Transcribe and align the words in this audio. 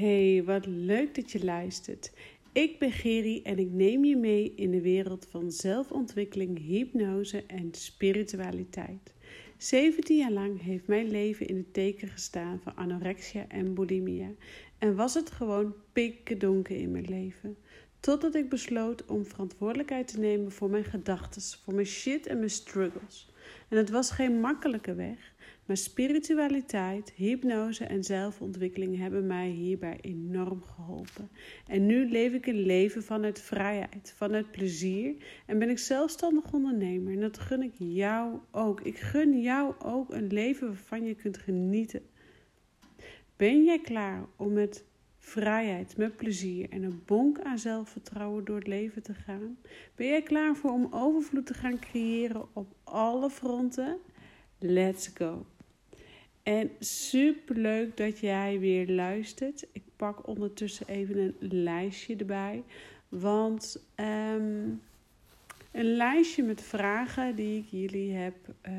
Hey, 0.00 0.42
wat 0.44 0.66
leuk 0.66 1.14
dat 1.14 1.32
je 1.32 1.44
luistert. 1.44 2.12
Ik 2.52 2.78
ben 2.78 2.92
Geri 2.92 3.42
en 3.42 3.58
ik 3.58 3.70
neem 3.70 4.04
je 4.04 4.16
mee 4.16 4.52
in 4.56 4.70
de 4.70 4.80
wereld 4.80 5.26
van 5.30 5.52
zelfontwikkeling, 5.52 6.58
hypnose 6.58 7.44
en 7.46 7.68
spiritualiteit. 7.74 9.14
17 9.56 10.16
jaar 10.16 10.30
lang 10.30 10.62
heeft 10.62 10.86
mijn 10.86 11.10
leven 11.10 11.46
in 11.46 11.56
het 11.56 11.72
teken 11.72 12.08
gestaan 12.08 12.60
van 12.62 12.76
anorexia 12.76 13.48
en 13.48 13.74
bulimia. 13.74 14.30
En 14.78 14.94
was 14.94 15.14
het 15.14 15.30
gewoon 15.30 15.74
pikken 15.92 16.38
donker 16.38 16.76
in 16.76 16.90
mijn 16.90 17.08
leven. 17.08 17.56
Totdat 18.00 18.34
ik 18.34 18.48
besloot 18.48 19.06
om 19.06 19.24
verantwoordelijkheid 19.24 20.08
te 20.08 20.18
nemen 20.18 20.52
voor 20.52 20.70
mijn 20.70 20.84
gedachten, 20.84 21.42
voor 21.64 21.74
mijn 21.74 21.86
shit 21.86 22.26
en 22.26 22.36
mijn 22.36 22.50
struggles. 22.50 23.32
En 23.68 23.76
het 23.76 23.90
was 23.90 24.10
geen 24.10 24.40
makkelijke 24.40 24.94
weg. 24.94 25.29
Maar 25.70 25.78
spiritualiteit, 25.78 27.12
hypnose 27.12 27.84
en 27.84 28.04
zelfontwikkeling 28.04 28.98
hebben 28.98 29.26
mij 29.26 29.48
hierbij 29.48 29.98
enorm 30.00 30.62
geholpen. 30.62 31.28
En 31.66 31.86
nu 31.86 32.10
leef 32.10 32.32
ik 32.32 32.46
een 32.46 32.62
leven 32.62 33.02
vanuit 33.02 33.40
vrijheid, 33.40 34.14
vanuit 34.16 34.50
plezier 34.50 35.14
en 35.46 35.58
ben 35.58 35.70
ik 35.70 35.78
zelfstandig 35.78 36.52
ondernemer. 36.52 37.12
En 37.12 37.20
dat 37.20 37.38
gun 37.38 37.62
ik 37.62 37.72
jou 37.76 38.38
ook. 38.50 38.80
Ik 38.80 38.98
gun 38.98 39.40
jou 39.40 39.74
ook 39.78 40.12
een 40.12 40.26
leven 40.26 40.66
waarvan 40.66 41.04
je 41.04 41.14
kunt 41.14 41.38
genieten. 41.38 42.02
Ben 43.36 43.64
jij 43.64 43.80
klaar 43.80 44.26
om 44.36 44.52
met 44.52 44.84
vrijheid, 45.18 45.96
met 45.96 46.16
plezier 46.16 46.70
en 46.70 46.82
een 46.82 47.02
bonk 47.06 47.40
aan 47.40 47.58
zelfvertrouwen 47.58 48.44
door 48.44 48.56
het 48.56 48.66
leven 48.66 49.02
te 49.02 49.14
gaan? 49.14 49.58
Ben 49.94 50.06
jij 50.06 50.22
klaar 50.22 50.56
voor 50.56 50.72
om 50.72 50.88
overvloed 50.90 51.46
te 51.46 51.54
gaan 51.54 51.78
creëren 51.78 52.46
op 52.52 52.74
alle 52.84 53.30
fronten? 53.30 53.96
Let's 54.58 55.10
go! 55.14 55.46
En 56.50 56.70
super 56.78 57.56
leuk 57.56 57.96
dat 57.96 58.18
jij 58.18 58.58
weer 58.58 58.88
luistert. 58.88 59.66
Ik 59.72 59.82
pak 59.96 60.26
ondertussen 60.26 60.88
even 60.88 61.18
een 61.18 61.36
lijstje 61.38 62.16
erbij. 62.16 62.64
Want 63.08 63.84
um, 63.96 64.82
een 65.72 65.96
lijstje 65.96 66.42
met 66.42 66.62
vragen 66.62 67.36
die 67.36 67.58
ik 67.58 67.66
jullie 67.66 68.12
heb 68.12 68.34
uh, 68.68 68.72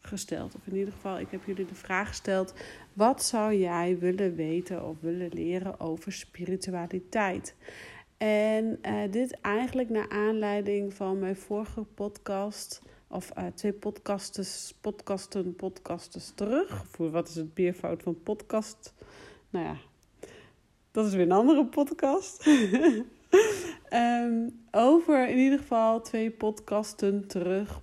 gesteld. 0.00 0.54
Of 0.54 0.66
in 0.66 0.76
ieder 0.76 0.92
geval, 0.92 1.18
ik 1.18 1.30
heb 1.30 1.44
jullie 1.44 1.66
de 1.66 1.74
vraag 1.74 2.08
gesteld: 2.08 2.54
wat 2.92 3.24
zou 3.24 3.54
jij 3.54 3.98
willen 3.98 4.34
weten 4.34 4.86
of 4.86 5.00
willen 5.00 5.30
leren 5.32 5.80
over 5.80 6.12
spiritualiteit? 6.12 7.54
En 8.16 8.78
uh, 8.86 9.02
dit 9.10 9.40
eigenlijk 9.40 9.88
naar 9.88 10.08
aanleiding 10.08 10.94
van 10.94 11.18
mijn 11.18 11.36
vorige 11.36 11.82
podcast 11.82 12.82
of 13.10 13.30
uh, 13.38 13.46
twee 13.54 13.72
podcasters, 13.72 14.74
podcasten, 14.80 15.54
podcasters 15.54 16.32
terug. 16.34 16.84
Voor 16.86 17.10
wat 17.10 17.28
is 17.28 17.34
het 17.34 17.54
beerfout 17.54 18.02
van 18.02 18.22
podcast? 18.22 18.94
Nou 19.50 19.64
ja, 19.64 19.76
dat 20.90 21.06
is 21.06 21.14
weer 21.14 21.24
een 21.24 21.32
andere 21.32 21.66
podcast. 21.66 22.46
um, 23.92 24.60
over 24.70 25.28
in 25.28 25.38
ieder 25.38 25.58
geval 25.58 26.00
twee 26.00 26.30
podcasten 26.30 27.26
terug. 27.26 27.80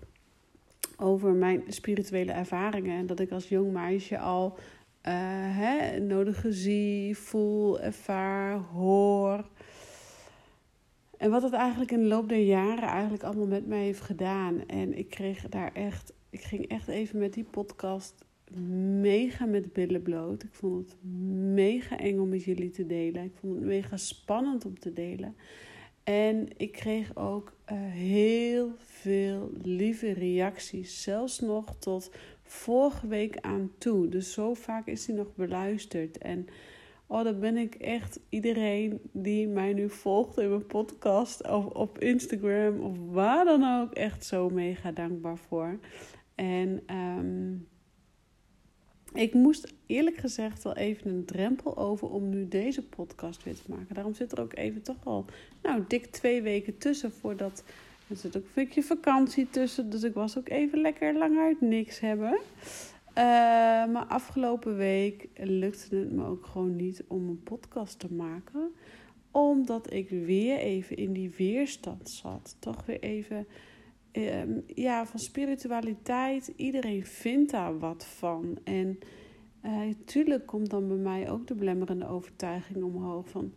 Over 0.98 1.34
mijn 1.34 1.64
spirituele 1.68 2.32
ervaringen. 2.32 2.98
En 2.98 3.06
dat 3.06 3.20
ik 3.20 3.32
als 3.32 3.50
jong 3.50 3.72
meisje 3.72 4.20
al 4.20 4.58
uh, 4.58 5.14
hè, 5.58 6.00
nodige 6.00 6.52
zie, 6.54 7.18
voel, 7.18 7.80
ervaar, 7.80 8.58
hoor. 8.58 9.46
En 11.18 11.30
wat 11.30 11.44
het 11.44 11.54
eigenlijk 11.54 11.92
in 11.92 12.00
de 12.00 12.08
loop 12.08 12.30
der 12.30 12.44
jaren 12.44 12.90
eigenlijk 12.90 13.24
allemaal 13.24 13.48
met 13.48 13.68
mij 13.68 13.84
heeft 13.84 14.02
gedaan. 14.02 14.66
En 14.68 14.98
ik 14.98 15.10
kreeg 15.10 15.50
daar 15.50 15.74
echt, 15.74 16.14
ik 16.30 16.42
ging 16.42 16.68
echt 16.68 16.88
even 16.88 17.20
met 17.20 17.34
die 17.34 17.44
podcast 17.44 18.26
mega 19.02 19.46
met 19.46 19.74
billen 19.74 20.02
bloot. 20.02 20.44
Ik 20.44 20.54
vond 20.54 20.90
het 20.90 21.04
mega 21.54 21.98
eng 21.98 22.20
om 22.20 22.30
met 22.30 22.44
jullie 22.44 22.70
te 22.70 22.86
delen. 22.86 23.24
Ik 23.24 23.36
vond 23.40 23.56
het 23.56 23.64
mega 23.64 23.98
spannend 23.98 24.66
om 24.66 24.80
te 24.80 24.94
delen. 24.94 25.36
En 26.04 26.48
ik 26.58 26.72
kreeg 26.72 27.16
ook 27.16 27.54
uh, 27.72 27.78
heel 27.92 28.72
veel 28.78 29.52
lieve 29.62 30.12
reacties. 30.12 31.04
Zelfs 31.04 31.40
nog 31.40 31.76
tot 31.80 32.12
vorige 32.44 33.08
week 33.08 33.38
aan 33.42 33.72
toe. 33.78 34.10
Dus 34.10 34.34
zo 34.34 34.54
vaak 34.54 34.88
is 34.88 35.06
die 35.06 35.16
nog 35.16 35.36
beluisterd. 35.36 36.18
En 36.18 36.48
Oh, 37.08 37.24
dan 37.24 37.40
ben 37.40 37.58
ik 37.58 37.76
echt 37.76 38.20
iedereen 38.30 39.00
die 39.12 39.48
mij 39.48 39.74
nu 39.74 39.90
volgt 39.90 40.38
in 40.38 40.50
mijn 40.50 40.66
podcast 40.66 41.50
of 41.50 41.66
op 41.66 42.00
Instagram 42.00 42.80
of 42.80 42.98
waar 43.12 43.46
dan 43.46 43.82
ook 43.82 43.94
echt 43.94 44.26
zo 44.26 44.50
mega 44.50 44.92
dankbaar 44.92 45.38
voor. 45.38 45.80
En 46.36 46.96
um, 46.96 47.68
ik 49.14 49.34
moest 49.34 49.74
eerlijk 49.86 50.18
gezegd 50.18 50.64
wel 50.64 50.76
even 50.76 51.12
een 51.12 51.26
drempel 51.26 51.78
over 51.78 52.10
om 52.10 52.30
nu 52.30 52.48
deze 52.48 52.84
podcast 52.84 53.44
weer 53.44 53.56
te 53.56 53.72
maken. 53.72 53.96
Daarom 53.96 54.14
zit 54.14 54.32
er 54.32 54.42
ook 54.42 54.56
even 54.56 54.82
toch 54.82 55.04
al, 55.04 55.26
nou, 55.64 55.84
dik 55.88 56.06
twee 56.06 56.42
weken 56.42 56.78
tussen 56.78 57.12
voordat. 57.12 57.64
Er 58.08 58.16
zit 58.16 58.38
ook 58.38 58.44
een 58.44 58.50
beetje 58.54 58.84
vakantie 58.84 59.50
tussen, 59.50 59.90
dus 59.90 60.04
ik 60.04 60.14
was 60.14 60.38
ook 60.38 60.50
even 60.50 60.82
lekker 60.82 61.18
lang 61.18 61.38
uit 61.38 61.62
niks 61.62 62.00
hebben. 62.00 62.40
Uh, 63.18 63.24
maar 63.94 64.06
afgelopen 64.08 64.76
week 64.76 65.30
lukte 65.36 65.96
het 65.96 66.12
me 66.12 66.26
ook 66.26 66.46
gewoon 66.46 66.76
niet 66.76 67.04
om 67.08 67.30
een 67.30 67.44
podcast 67.44 68.00
te 68.00 68.14
maken. 68.14 68.72
Omdat 69.32 69.94
ik 69.94 70.10
weer 70.10 70.58
even 70.58 70.96
in 70.96 71.14
die 71.14 71.34
weerstand 71.38 72.10
zat. 72.10 72.56
Toch 72.60 72.86
weer 72.86 73.00
even 73.00 73.48
uh, 74.14 74.42
ja, 74.66 75.06
van 75.06 75.20
spiritualiteit. 75.20 76.54
Iedereen 76.56 77.06
vindt 77.06 77.52
daar 77.52 77.80
wat 77.80 78.06
van. 78.06 78.58
En 78.64 79.00
natuurlijk 79.62 80.42
uh, 80.42 80.48
komt 80.48 80.70
dan 80.70 80.88
bij 80.88 80.98
mij 80.98 81.30
ook 81.30 81.48
de 81.48 81.56
blemmerende 81.56 82.08
overtuiging 82.08 82.84
omhoog 82.84 83.30
van 83.30 83.54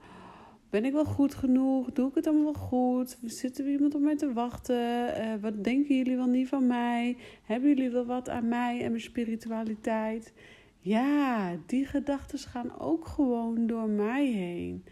ben 0.70 0.84
ik 0.84 0.92
wel 0.92 1.04
goed 1.04 1.34
genoeg? 1.34 1.92
Doe 1.92 2.08
ik 2.08 2.14
het 2.14 2.26
allemaal 2.26 2.52
wel 2.52 2.62
goed? 2.62 3.18
Zit 3.24 3.58
er 3.58 3.70
iemand 3.70 3.94
op 3.94 4.00
mij 4.00 4.16
te 4.16 4.32
wachten? 4.32 4.76
Uh, 4.76 5.34
wat 5.40 5.64
denken 5.64 5.96
jullie 5.96 6.16
wel 6.16 6.26
niet 6.26 6.48
van 6.48 6.66
mij? 6.66 7.16
Hebben 7.42 7.68
jullie 7.68 7.90
wel 7.90 8.06
wat 8.06 8.28
aan 8.28 8.48
mij 8.48 8.82
en 8.82 8.90
mijn 8.90 9.02
spiritualiteit? 9.02 10.32
Ja, 10.78 11.56
die 11.66 11.86
gedachten 11.86 12.38
gaan 12.38 12.78
ook 12.78 13.06
gewoon 13.06 13.66
door 13.66 13.88
mij 13.88 14.26
heen. 14.26 14.84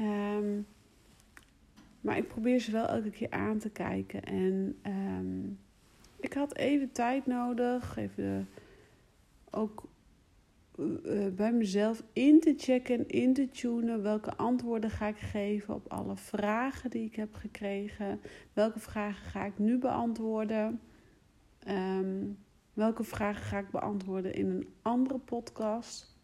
Um, 0.00 0.66
maar 2.00 2.16
ik 2.16 2.28
probeer 2.28 2.58
ze 2.58 2.70
wel 2.70 2.86
elke 2.86 3.10
keer 3.10 3.30
aan 3.30 3.58
te 3.58 3.70
kijken. 3.70 4.24
En 4.24 4.78
um, 4.86 5.58
ik 6.20 6.32
had 6.32 6.56
even 6.56 6.92
tijd 6.92 7.26
nodig. 7.26 7.96
Even 7.96 8.48
ook 9.50 9.87
bij 11.36 11.52
mezelf 11.52 12.02
in 12.12 12.40
te 12.40 12.54
checken, 12.56 13.08
in 13.08 13.34
te 13.34 13.48
tunen. 13.48 14.02
Welke 14.02 14.36
antwoorden 14.36 14.90
ga 14.90 15.06
ik 15.06 15.18
geven 15.18 15.74
op 15.74 15.88
alle 15.88 16.16
vragen 16.16 16.90
die 16.90 17.04
ik 17.04 17.16
heb 17.16 17.34
gekregen? 17.34 18.20
Welke 18.52 18.78
vragen 18.78 19.30
ga 19.30 19.44
ik 19.44 19.58
nu 19.58 19.78
beantwoorden? 19.78 20.80
Um, 21.68 22.38
welke 22.72 23.04
vragen 23.04 23.42
ga 23.42 23.58
ik 23.58 23.70
beantwoorden 23.70 24.34
in 24.34 24.46
een 24.46 24.68
andere 24.82 25.18
podcast? 25.18 26.16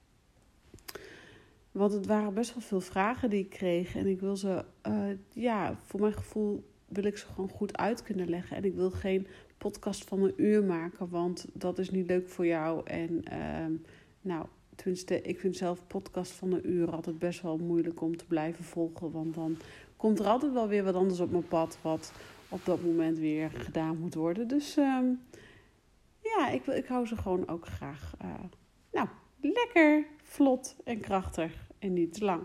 Want 1.72 1.92
het 1.92 2.06
waren 2.06 2.34
best 2.34 2.54
wel 2.54 2.62
veel 2.62 2.80
vragen 2.80 3.30
die 3.30 3.44
ik 3.44 3.50
kreeg. 3.50 3.96
En 3.96 4.06
ik 4.06 4.20
wil 4.20 4.36
ze, 4.36 4.64
uh, 4.88 5.06
ja, 5.32 5.76
voor 5.82 6.00
mijn 6.00 6.12
gevoel 6.12 6.64
wil 6.88 7.04
ik 7.04 7.16
ze 7.16 7.26
gewoon 7.26 7.48
goed 7.48 7.76
uit 7.76 8.02
kunnen 8.02 8.28
leggen. 8.28 8.56
En 8.56 8.64
ik 8.64 8.74
wil 8.74 8.90
geen 8.90 9.26
podcast 9.58 10.04
van 10.04 10.22
een 10.22 10.34
uur 10.36 10.64
maken, 10.64 11.08
want 11.08 11.46
dat 11.52 11.78
is 11.78 11.90
niet 11.90 12.06
leuk 12.06 12.28
voor 12.28 12.46
jou. 12.46 12.86
En 12.86 13.22
uh, 13.32 13.78
nou, 14.24 14.46
tenminste, 14.74 15.22
ik 15.22 15.40
vind 15.40 15.56
zelf 15.56 15.86
podcast 15.86 16.32
van 16.32 16.52
een 16.52 16.70
uur 16.70 16.90
altijd 16.90 17.18
best 17.18 17.42
wel 17.42 17.58
moeilijk 17.58 18.00
om 18.00 18.16
te 18.16 18.24
blijven 18.24 18.64
volgen. 18.64 19.10
Want 19.10 19.34
dan 19.34 19.56
komt 19.96 20.18
er 20.18 20.26
altijd 20.26 20.52
wel 20.52 20.68
weer 20.68 20.84
wat 20.84 20.94
anders 20.94 21.20
op 21.20 21.30
mijn 21.30 21.48
pad, 21.48 21.78
wat 21.82 22.12
op 22.48 22.64
dat 22.64 22.82
moment 22.82 23.18
weer 23.18 23.50
gedaan 23.50 23.98
moet 23.98 24.14
worden. 24.14 24.48
Dus 24.48 24.76
um, 24.76 25.20
ja, 26.20 26.48
ik, 26.48 26.66
ik 26.66 26.86
hou 26.86 27.06
ze 27.06 27.16
gewoon 27.16 27.48
ook 27.48 27.66
graag. 27.66 28.14
Uh, 28.22 28.34
nou, 28.92 29.08
lekker, 29.40 30.06
vlot 30.22 30.76
en 30.84 31.00
krachtig 31.00 31.70
en 31.78 31.92
niet 31.92 32.12
te 32.12 32.24
lang. 32.24 32.42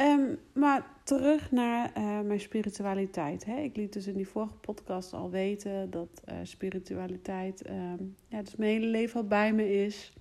Um, 0.00 0.38
maar 0.52 0.86
terug 1.04 1.50
naar 1.50 1.92
uh, 1.96 2.20
mijn 2.20 2.40
spiritualiteit. 2.40 3.44
Hè. 3.44 3.56
Ik 3.56 3.76
liet 3.76 3.92
dus 3.92 4.06
in 4.06 4.16
die 4.16 4.28
vorige 4.28 4.54
podcast 4.54 5.12
al 5.12 5.30
weten 5.30 5.90
dat 5.90 6.22
uh, 6.28 6.34
spiritualiteit 6.42 7.68
um, 7.70 8.16
ja, 8.28 8.42
dus 8.42 8.56
mijn 8.56 8.70
hele 8.70 8.86
leven 8.86 9.20
al 9.20 9.26
bij 9.26 9.52
me 9.52 9.84
is. 9.84 10.12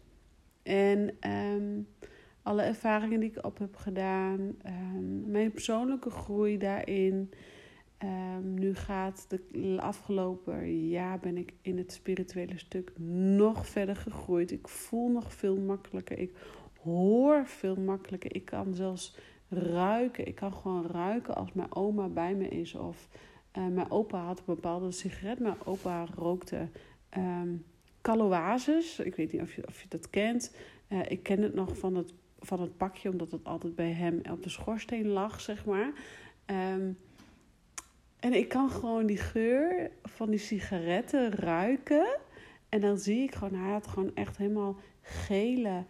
En 0.65 1.17
um, 1.31 1.87
alle 2.41 2.61
ervaringen 2.61 3.19
die 3.19 3.29
ik 3.29 3.45
op 3.45 3.57
heb 3.57 3.75
gedaan, 3.75 4.39
um, 4.65 5.31
mijn 5.31 5.51
persoonlijke 5.51 6.09
groei 6.09 6.57
daarin. 6.57 7.31
Um, 8.03 8.53
nu 8.53 8.75
gaat 8.75 9.29
de 9.29 9.77
afgelopen 9.79 10.87
jaar 10.87 11.19
ben 11.19 11.37
ik 11.37 11.53
in 11.61 11.77
het 11.77 11.91
spirituele 11.91 12.57
stuk 12.57 12.91
nog 13.37 13.67
verder 13.67 13.95
gegroeid. 13.95 14.51
Ik 14.51 14.67
voel 14.67 15.09
nog 15.09 15.33
veel 15.33 15.57
makkelijker. 15.57 16.19
Ik 16.19 16.35
hoor 16.81 17.47
veel 17.47 17.75
makkelijker. 17.75 18.35
Ik 18.35 18.45
kan 18.45 18.73
zelfs 18.73 19.17
ruiken. 19.49 20.27
Ik 20.27 20.35
kan 20.35 20.53
gewoon 20.53 20.87
ruiken 20.87 21.35
als 21.35 21.53
mijn 21.53 21.75
oma 21.75 22.07
bij 22.07 22.35
me 22.35 22.47
is. 22.47 22.75
Of 22.75 23.09
uh, 23.57 23.67
mijn 23.67 23.91
opa 23.91 24.25
had 24.25 24.39
een 24.39 24.45
bepaalde 24.45 24.91
sigaret. 24.91 25.39
Mijn 25.39 25.65
opa 25.65 26.05
rookte 26.15 26.67
Caloases. 28.05 28.99
Ik 28.99 29.15
weet 29.15 29.31
niet 29.31 29.41
of 29.41 29.53
je, 29.53 29.67
of 29.67 29.81
je 29.81 29.87
dat 29.87 30.09
kent. 30.09 30.55
Uh, 30.89 30.99
ik 31.07 31.23
ken 31.23 31.41
het 31.41 31.53
nog 31.53 31.77
van 31.77 31.95
het 31.95 32.13
van 32.39 32.61
het 32.61 32.77
pakje, 32.77 33.09
omdat 33.09 33.31
het 33.31 33.43
altijd 33.43 33.75
bij 33.75 33.91
hem 33.91 34.21
op 34.31 34.43
de 34.43 34.49
schoorsteen 34.49 35.07
lag, 35.07 35.41
zeg 35.41 35.65
maar. 35.65 35.93
Ehm, 36.45 36.91
en 38.19 38.33
ik 38.33 38.47
kan 38.49 38.69
gewoon 38.69 39.05
die 39.05 39.17
geur 39.17 39.91
van 40.03 40.29
die 40.29 40.39
sigaretten 40.39 41.31
ruiken. 41.31 42.17
En 42.69 42.81
dan 42.81 42.97
zie 42.97 43.23
ik 43.23 43.35
gewoon, 43.35 43.59
hij 43.59 43.71
had 43.71 43.87
gewoon 43.87 44.15
echt 44.15 44.37
helemaal 44.37 44.77
gele 45.01 45.85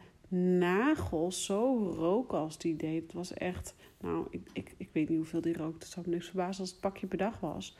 nagels. 0.59 1.45
Zo 1.45 1.93
rook 1.97 2.31
als 2.31 2.57
die 2.57 2.75
deed. 2.75 3.03
Het 3.03 3.13
was 3.13 3.33
echt, 3.33 3.75
nou, 3.99 4.27
ik, 4.29 4.49
ik, 4.53 4.73
ik 4.77 4.89
weet 4.91 5.09
niet 5.09 5.17
hoeveel 5.17 5.41
die 5.41 5.57
rookte. 5.57 5.85
Het 5.85 5.93
zou 5.93 6.05
me 6.05 6.13
niks 6.13 6.27
verbazen 6.27 6.61
als 6.61 6.71
het 6.71 6.79
pakje 6.79 7.07
per 7.07 7.17
dag 7.17 7.39
was. 7.39 7.77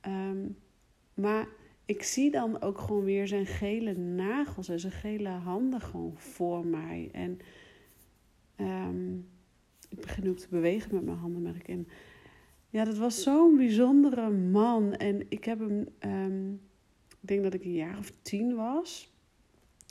Ehm, 0.00 0.46
maar 1.14 1.48
ik 1.88 2.02
zie 2.02 2.30
dan 2.30 2.62
ook 2.62 2.78
gewoon 2.78 3.04
weer 3.04 3.26
zijn 3.26 3.46
gele 3.46 3.94
nagels 3.96 4.68
en 4.68 4.80
zijn 4.80 4.92
gele 4.92 5.28
handen 5.28 5.80
gewoon 5.80 6.12
voor 6.16 6.66
mij. 6.66 7.08
En 7.12 7.38
um, 8.56 9.28
ik 9.88 10.00
begin 10.00 10.28
ook 10.28 10.36
te 10.36 10.48
bewegen 10.50 10.94
met 10.94 11.04
mijn 11.04 11.16
handen, 11.16 11.42
merk 11.42 11.68
ik. 11.68 11.86
Ja, 12.68 12.84
dat 12.84 12.96
was 12.96 13.22
zo'n 13.22 13.56
bijzondere 13.56 14.30
man. 14.30 14.94
En 14.94 15.26
ik 15.28 15.44
heb 15.44 15.58
hem, 15.58 15.86
um, 16.00 16.60
ik 17.08 17.28
denk 17.28 17.42
dat 17.42 17.54
ik 17.54 17.64
een 17.64 17.72
jaar 17.72 17.98
of 17.98 18.12
tien 18.22 18.54
was. 18.54 19.12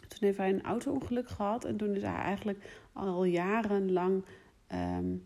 Toen 0.07 0.19
heeft 0.19 0.37
hij 0.37 0.49
een 0.49 0.63
auto-ongeluk 0.63 1.27
gehad. 1.27 1.65
En 1.65 1.77
toen 1.77 1.95
is 1.95 2.01
hij 2.01 2.15
eigenlijk 2.15 2.87
al 2.93 3.23
jarenlang, 3.23 4.23
um, 4.73 5.23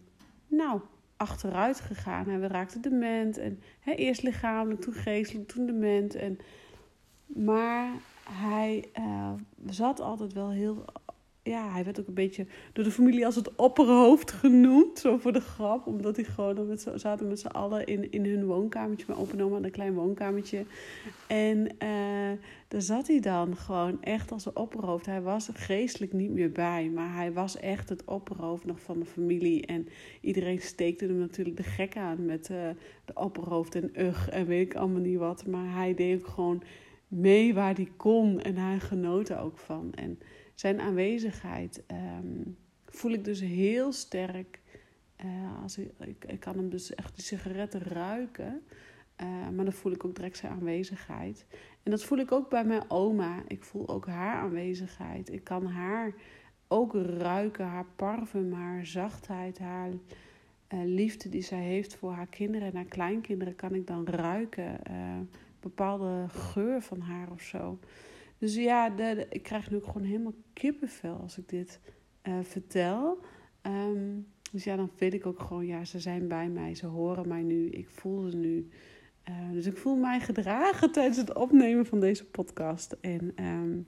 nou, 0.48 0.82
achteruit 1.22 1.80
gegaan. 1.80 2.30
En 2.30 2.40
we 2.40 2.48
raakten 2.48 2.82
dement. 2.82 3.38
En 3.38 3.60
eerst 3.86 4.24
lichamelijk, 4.24 4.82
toen 4.82 4.94
geestelijk, 4.94 5.48
toen 5.48 5.66
dement. 5.66 6.16
En, 6.16 6.40
maar 7.26 7.92
hij 8.30 8.86
uh, 9.00 9.32
zat 9.66 10.00
altijd 10.00 10.34
wel 10.34 10.50
heel 10.50 10.86
ja, 11.44 11.72
hij 11.72 11.84
werd 11.84 12.00
ook 12.00 12.08
een 12.08 12.14
beetje 12.14 12.46
door 12.74 12.84
de 12.84 12.92
familie 12.92 13.26
als 13.26 13.36
het 13.36 13.56
opperhoofd 13.56 14.32
genoemd. 14.32 15.00
Zo 15.00 15.18
voor 15.18 15.34
de 15.34 15.42
grap. 15.42 15.88
Omdat 15.88 16.16
hij 16.16 16.26
gewoon 16.26 16.68
met 16.68 16.88
zaten 16.96 17.28
met 17.28 17.40
z'n 17.40 17.48
allen 17.48 17.86
in, 17.86 18.12
in 18.12 18.26
hun 18.26 18.46
woonkamertje. 18.46 19.06
Mijn 19.08 19.20
opa 19.20 19.56
en 19.56 19.64
een 19.64 19.72
klein 19.72 19.94
woonkamertje. 19.94 20.66
En 21.28 21.58
uh, 21.84 22.40
daar 22.68 22.82
zat 22.82 23.08
hij 23.08 23.20
dan 23.20 23.58
gewoon 23.58 24.04
echt 24.04 24.32
als 24.32 24.46
een 24.46 24.56
opperhoofd. 24.56 25.06
Hij 25.06 25.22
was 25.22 25.50
geestelijk 25.54 26.14
niet 26.14 26.32
meer 26.32 26.52
bij. 26.52 26.90
Maar 26.90 27.14
hij 27.14 27.34
was 27.34 27.58
echt 27.58 27.90
het 27.90 28.06
opperhoofd 28.06 28.66
nog 28.66 28.80
van 28.80 29.00
de 29.00 29.06
familie. 29.06 29.66
En 29.66 29.88
iedereen 30.22 30.62
steekte 30.62 31.06
hem 31.06 31.18
natuurlijk 31.18 31.58
de 31.58 31.64
gek 31.64 31.98
aan 31.98 32.26
met 32.26 32.50
uh, 32.50 32.58
de 33.06 33.14
opperhoofd 33.14 33.76
en 33.76 34.02
ugh 34.02 34.28
en 34.32 34.46
weet 34.46 34.66
ik 34.66 34.76
allemaal 34.76 35.02
niet 35.02 35.18
wat. 35.18 35.46
Maar 35.46 35.74
hij 35.74 35.94
deed 35.94 36.20
ook 36.20 36.28
gewoon 36.28 36.64
mee 37.08 37.54
waar 37.54 37.76
hij 37.76 37.92
kon. 37.98 38.42
En 38.42 38.58
hij 38.58 38.80
genoot 38.80 39.30
er 39.30 39.40
ook 39.40 39.58
van. 39.58 39.94
En 39.94 40.20
zijn 40.56 40.82
aanwezigheid 40.82 41.84
um, 41.92 42.58
voel 42.86 43.12
ik 43.12 43.24
dus 43.24 43.40
heel 43.40 43.92
sterk. 43.92 44.60
Uh, 45.26 45.62
als 45.62 45.78
ik, 45.78 45.92
ik, 46.28 46.40
kan 46.40 46.56
hem 46.56 46.70
dus 46.70 46.96
echt 46.96 47.16
die 47.16 47.24
sigaretten 47.24 47.82
ruiken. 47.82 48.62
Uh, 49.22 49.28
maar 49.50 49.66
dan 49.66 49.74
voel 49.74 49.92
ik 49.92 50.06
ook 50.06 50.16
direct 50.16 50.38
zijn 50.38 50.52
aanwezigheid. 50.52 51.46
En 51.84 51.92
dat 51.92 52.04
voel 52.04 52.18
ik 52.18 52.32
ook 52.32 52.50
bij 52.50 52.66
mijn 52.66 52.90
oma. 52.90 53.44
Ik 53.48 53.64
voel 53.64 53.90
ook 53.90 54.08
haar 54.08 54.36
aanwezigheid. 54.36 55.32
Ik 55.32 55.44
kan 55.44 55.66
haar 55.66 56.14
ook 56.68 56.94
ruiken, 56.94 57.66
haar 57.66 57.86
parfum, 57.96 58.54
haar 58.54 58.86
zachtheid, 58.86 59.60
haar 59.60 59.90
uh, 59.90 59.96
liefde 60.86 61.30
die 61.30 61.42
zij 61.42 61.64
heeft 61.64 61.96
voor 61.96 62.12
haar 62.12 62.28
kinderen 62.28 62.68
en 62.68 62.76
haar 62.76 62.86
kleinkinderen, 62.86 63.56
kan 63.56 63.74
ik 63.76 63.88
dan 63.88 64.08
ruiken. 64.08 64.80
bepaalde 65.60 66.26
geur 66.28 66.82
van 66.82 67.00
haar 67.00 67.32
of 67.32 67.42
zo. 67.42 67.80
Dus 68.42 68.56
ja, 68.56 68.98
ik 69.30 69.44
krijg 69.44 69.70
nu 69.70 69.78
ook 69.78 69.86
gewoon 69.86 70.04
helemaal 70.04 70.34
kippenvel 70.54 71.16
als 71.16 71.38
ik 71.38 71.50
dit 71.50 71.80
uh, 72.24 72.34
vertel. 72.42 73.20
Um, 73.62 74.28
dus 74.52 74.64
ja, 74.64 74.76
dan 74.76 74.92
weet 74.98 75.14
ik 75.14 75.26
ook 75.26 75.40
gewoon, 75.40 75.66
ja, 75.66 75.86
ze 75.86 76.00
zijn 76.00 76.28
bij 76.28 76.50
mij, 76.50 76.76
ze 76.76 76.86
horen 76.86 77.28
mij 77.28 77.42
nu, 77.42 77.70
ik 77.70 77.90
voel 77.90 78.30
ze 78.30 78.38
nu. 78.38 78.70
Uh, 79.30 79.52
dus 79.52 79.66
ik 79.66 79.78
voel 79.78 79.96
mij 79.96 80.20
gedragen 80.20 80.92
tijdens 80.98 81.18
het 81.18 81.34
opnemen 81.34 81.86
van 81.86 82.00
deze 82.00 82.26
podcast. 82.26 82.96
En 83.02 83.46
um, 83.46 83.88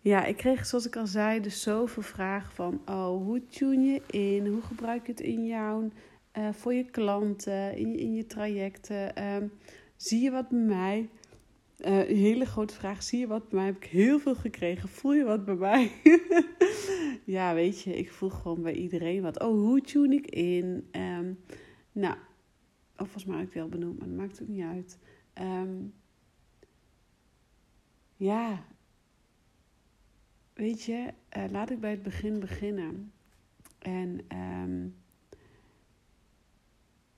ja, 0.00 0.24
ik 0.24 0.36
kreeg, 0.36 0.66
zoals 0.66 0.86
ik 0.86 0.96
al 0.96 1.06
zei, 1.06 1.40
dus 1.40 1.62
zoveel 1.62 2.02
vragen 2.02 2.52
van: 2.52 2.80
oh, 2.86 3.22
hoe 3.24 3.46
tune 3.46 3.84
je 3.84 4.02
in? 4.10 4.46
Hoe 4.46 4.62
gebruik 4.62 5.06
je 5.06 5.12
het 5.12 5.20
in 5.20 5.46
jouw, 5.46 5.90
uh, 6.38 6.52
voor 6.52 6.74
je 6.74 6.84
klanten, 6.84 7.76
in 7.76 7.98
in 7.98 8.14
je 8.14 8.26
trajecten? 8.26 9.24
Um, 9.34 9.52
zie 9.96 10.22
je 10.22 10.30
wat 10.30 10.48
bij 10.48 10.58
mij? 10.58 11.08
Uh, 11.78 12.08
een 12.08 12.16
hele 12.16 12.44
grote 12.44 12.74
vraag. 12.74 13.02
Zie 13.02 13.18
je 13.18 13.26
wat 13.26 13.48
bij 13.48 13.58
mij? 13.58 13.66
Heb 13.66 13.76
ik 13.76 13.84
heel 13.84 14.18
veel 14.18 14.34
gekregen. 14.34 14.88
Voel 14.88 15.14
je 15.14 15.24
wat 15.24 15.44
bij 15.44 15.54
mij? 15.54 15.92
ja, 17.36 17.54
weet 17.54 17.82
je, 17.82 17.96
ik 17.96 18.12
voel 18.12 18.28
gewoon 18.28 18.62
bij 18.62 18.74
iedereen 18.74 19.22
wat. 19.22 19.40
Oh, 19.40 19.48
hoe 19.48 19.80
tune 19.80 20.14
ik 20.14 20.26
in? 20.26 20.88
Um, 20.92 21.38
nou, 21.92 22.14
of 22.96 23.08
volgens 23.08 23.24
mij 23.24 23.38
heb 23.38 23.46
ik 23.46 23.54
wel 23.54 23.68
benoemd, 23.68 23.98
maar 23.98 24.08
dat 24.08 24.16
maakt 24.16 24.42
ook 24.42 24.48
niet 24.48 24.64
uit. 24.64 24.98
Um, 25.34 25.94
ja, 28.16 28.64
weet 30.52 30.82
je, 30.82 31.12
uh, 31.36 31.44
laat 31.50 31.70
ik 31.70 31.80
bij 31.80 31.90
het 31.90 32.02
begin 32.02 32.40
beginnen. 32.40 33.12
En 33.78 34.20
um, 34.36 34.96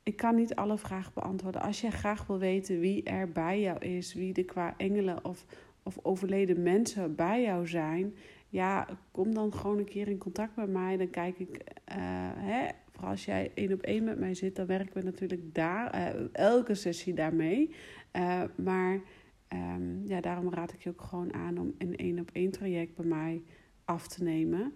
ik 0.08 0.16
kan 0.16 0.34
niet 0.34 0.54
alle 0.54 0.78
vragen 0.78 1.12
beantwoorden. 1.14 1.60
Als 1.60 1.80
jij 1.80 1.90
graag 1.90 2.26
wil 2.26 2.38
weten 2.38 2.80
wie 2.80 3.02
er 3.02 3.32
bij 3.32 3.60
jou 3.60 3.78
is, 3.78 4.14
wie 4.14 4.34
er 4.34 4.44
qua 4.44 4.74
engelen 4.76 5.24
of, 5.24 5.44
of 5.82 5.98
overleden 6.02 6.62
mensen 6.62 7.14
bij 7.14 7.42
jou 7.42 7.66
zijn, 7.66 8.14
ja, 8.48 8.86
kom 9.10 9.34
dan 9.34 9.52
gewoon 9.52 9.78
een 9.78 9.84
keer 9.84 10.08
in 10.08 10.18
contact 10.18 10.56
met 10.56 10.68
mij. 10.68 10.96
Dan 10.96 11.10
kijk 11.10 11.38
ik, 11.38 11.48
uh, 11.48 11.96
hè, 12.34 12.68
vooral 12.90 13.10
als 13.10 13.24
jij 13.24 13.50
één 13.54 13.72
op 13.72 13.80
één 13.80 14.04
met 14.04 14.18
mij 14.18 14.34
zit, 14.34 14.56
dan 14.56 14.66
werken 14.66 14.94
we 14.94 15.02
natuurlijk 15.02 15.54
daar, 15.54 15.94
uh, 15.94 16.28
elke 16.32 16.74
sessie 16.74 17.14
daarmee. 17.14 17.74
Uh, 18.16 18.42
maar 18.56 19.00
um, 19.52 20.02
ja, 20.06 20.20
daarom 20.20 20.54
raad 20.54 20.72
ik 20.72 20.82
je 20.82 20.90
ook 20.90 21.02
gewoon 21.02 21.34
aan 21.34 21.58
om 21.58 21.74
een 21.78 21.96
één 21.96 22.18
op 22.18 22.30
één 22.32 22.50
traject 22.50 22.94
bij 22.94 23.06
mij 23.06 23.42
af 23.84 24.08
te 24.08 24.22
nemen. 24.22 24.74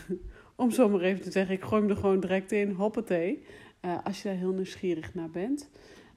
om 0.56 0.70
zomaar 0.70 1.00
even 1.00 1.22
te 1.22 1.30
zeggen, 1.30 1.54
ik 1.54 1.62
gooi 1.62 1.82
hem 1.82 1.90
er 1.90 1.96
gewoon 1.96 2.20
direct 2.20 2.52
in, 2.52 2.70
hoppatee. 2.70 3.42
Uh, 3.84 3.98
als 4.04 4.22
je 4.22 4.28
daar 4.28 4.36
heel 4.36 4.52
nieuwsgierig 4.52 5.14
naar 5.14 5.30
bent. 5.30 5.70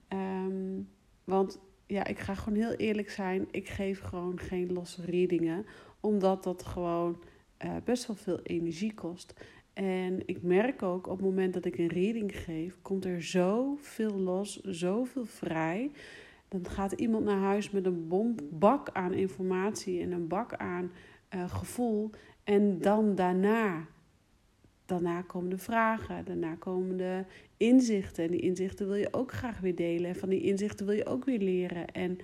Um, 0.09 0.89
want 1.23 1.59
ja, 1.87 2.05
ik 2.05 2.19
ga 2.19 2.35
gewoon 2.35 2.59
heel 2.59 2.73
eerlijk 2.73 3.09
zijn. 3.09 3.47
Ik 3.51 3.67
geef 3.67 3.99
gewoon 3.99 4.39
geen 4.39 4.73
losse 4.73 5.05
readingen. 5.05 5.65
Omdat 5.99 6.43
dat 6.43 6.63
gewoon 6.63 7.23
uh, 7.65 7.75
best 7.83 8.07
wel 8.07 8.15
veel 8.15 8.39
energie 8.41 8.93
kost. 8.93 9.33
En 9.73 10.21
ik 10.25 10.41
merk 10.41 10.81
ook 10.81 11.07
op 11.07 11.17
het 11.17 11.25
moment 11.25 11.53
dat 11.53 11.65
ik 11.65 11.77
een 11.77 11.87
reading 11.87 12.35
geef, 12.35 12.81
komt 12.81 13.05
er 13.05 13.23
zoveel 13.23 14.19
los, 14.19 14.61
zoveel 14.61 15.25
vrij. 15.25 15.91
Dan 16.47 16.67
gaat 16.67 16.91
iemand 16.91 17.25
naar 17.25 17.39
huis 17.39 17.69
met 17.69 17.85
een 17.85 18.07
bom, 18.07 18.35
bak 18.51 18.89
aan 18.89 19.13
informatie 19.13 20.01
en 20.01 20.11
een 20.11 20.27
bak 20.27 20.53
aan 20.53 20.91
uh, 21.35 21.49
gevoel. 21.49 22.09
En 22.43 22.79
dan 22.79 23.15
daarna 23.15 23.87
daarna 24.85 25.21
komen 25.21 25.49
de 25.49 25.57
vragen, 25.57 26.25
daarna 26.25 26.55
komen 26.55 26.97
de 26.97 27.23
inzichten. 27.57 28.23
En 28.23 28.31
die 28.31 28.41
inzichten 28.41 28.87
wil 28.87 28.95
je 28.95 29.13
ook 29.13 29.31
graag 29.31 29.59
weer 29.59 29.75
delen. 29.75 30.09
En 30.09 30.15
van 30.15 30.29
die 30.29 30.41
inzichten 30.41 30.85
wil 30.85 30.95
je 30.95 31.05
ook 31.05 31.25
weer 31.25 31.39
leren. 31.39 31.91
En 31.91 32.17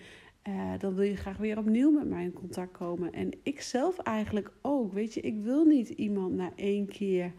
uh, 0.47 0.73
dan 0.77 0.95
wil 0.95 1.05
je 1.05 1.15
graag 1.15 1.37
weer 1.37 1.57
opnieuw 1.57 1.91
met 1.91 2.07
mij 2.07 2.23
in 2.23 2.33
contact 2.33 2.71
komen. 2.71 3.13
En 3.13 3.31
ik 3.43 3.61
zelf 3.61 3.97
eigenlijk 3.97 4.51
ook. 4.61 4.93
Weet 4.93 5.13
je, 5.13 5.21
ik 5.21 5.41
wil 5.43 5.65
niet 5.65 5.89
iemand 5.89 6.35
na 6.35 6.51
één 6.55 6.87
keer 6.87 7.33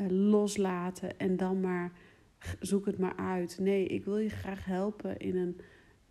uh, 0.00 0.06
loslaten 0.08 1.18
en 1.18 1.36
dan 1.36 1.60
maar 1.60 1.92
zoek 2.60 2.86
het 2.86 2.98
maar 2.98 3.16
uit. 3.16 3.58
Nee, 3.60 3.86
ik 3.86 4.04
wil 4.04 4.18
je 4.18 4.28
graag 4.28 4.64
helpen 4.64 5.18
in 5.18 5.36
een 5.36 5.60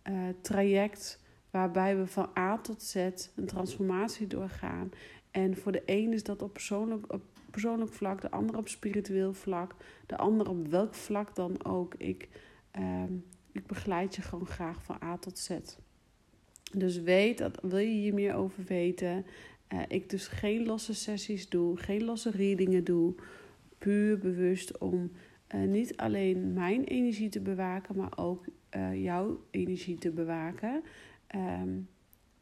uh, 0.08 0.18
traject 0.40 1.20
waarbij 1.50 1.96
we 1.96 2.06
van 2.06 2.28
A 2.38 2.58
tot 2.58 2.82
Z 2.82 2.94
een 3.36 3.46
transformatie 3.46 4.26
doorgaan. 4.26 4.90
En 5.30 5.56
voor 5.56 5.72
de 5.72 5.82
een 5.86 6.12
is 6.12 6.22
dat 6.22 6.42
op 6.42 6.52
persoonlijk, 6.52 7.12
op 7.12 7.22
persoonlijk 7.50 7.92
vlak, 7.92 8.20
de 8.20 8.30
ander 8.30 8.56
op 8.56 8.68
spiritueel 8.68 9.32
vlak, 9.32 9.74
de 10.06 10.16
ander 10.16 10.48
op 10.48 10.68
welk 10.68 10.94
vlak 10.94 11.34
dan 11.34 11.64
ook. 11.64 11.94
Ik, 11.94 12.28
uh, 12.78 13.02
ik 13.52 13.66
begeleid 13.66 14.14
je 14.16 14.22
gewoon 14.22 14.46
graag 14.46 14.82
van 14.82 14.96
A 15.02 15.16
tot 15.16 15.38
Z. 15.38 15.50
Dus 16.72 17.00
weet 17.00 17.38
dat, 17.38 17.58
wil 17.62 17.78
je 17.78 17.86
hier 17.86 18.14
meer 18.14 18.34
over 18.34 18.64
weten, 18.64 19.26
uh, 19.72 19.80
ik 19.88 20.10
dus 20.10 20.26
geen 20.26 20.66
losse 20.66 20.94
sessies 20.94 21.48
doe, 21.48 21.76
geen 21.76 22.04
losse 22.04 22.30
readingen 22.30 22.84
doe, 22.84 23.14
puur 23.78 24.18
bewust 24.18 24.78
om 24.78 25.10
uh, 25.54 25.62
niet 25.62 25.96
alleen 25.96 26.52
mijn 26.52 26.84
energie 26.84 27.28
te 27.28 27.40
bewaken, 27.40 27.96
maar 27.96 28.18
ook 28.18 28.44
uh, 28.76 29.02
jouw 29.02 29.44
energie 29.50 29.98
te 29.98 30.10
bewaken. 30.10 30.82
Um, 31.36 31.88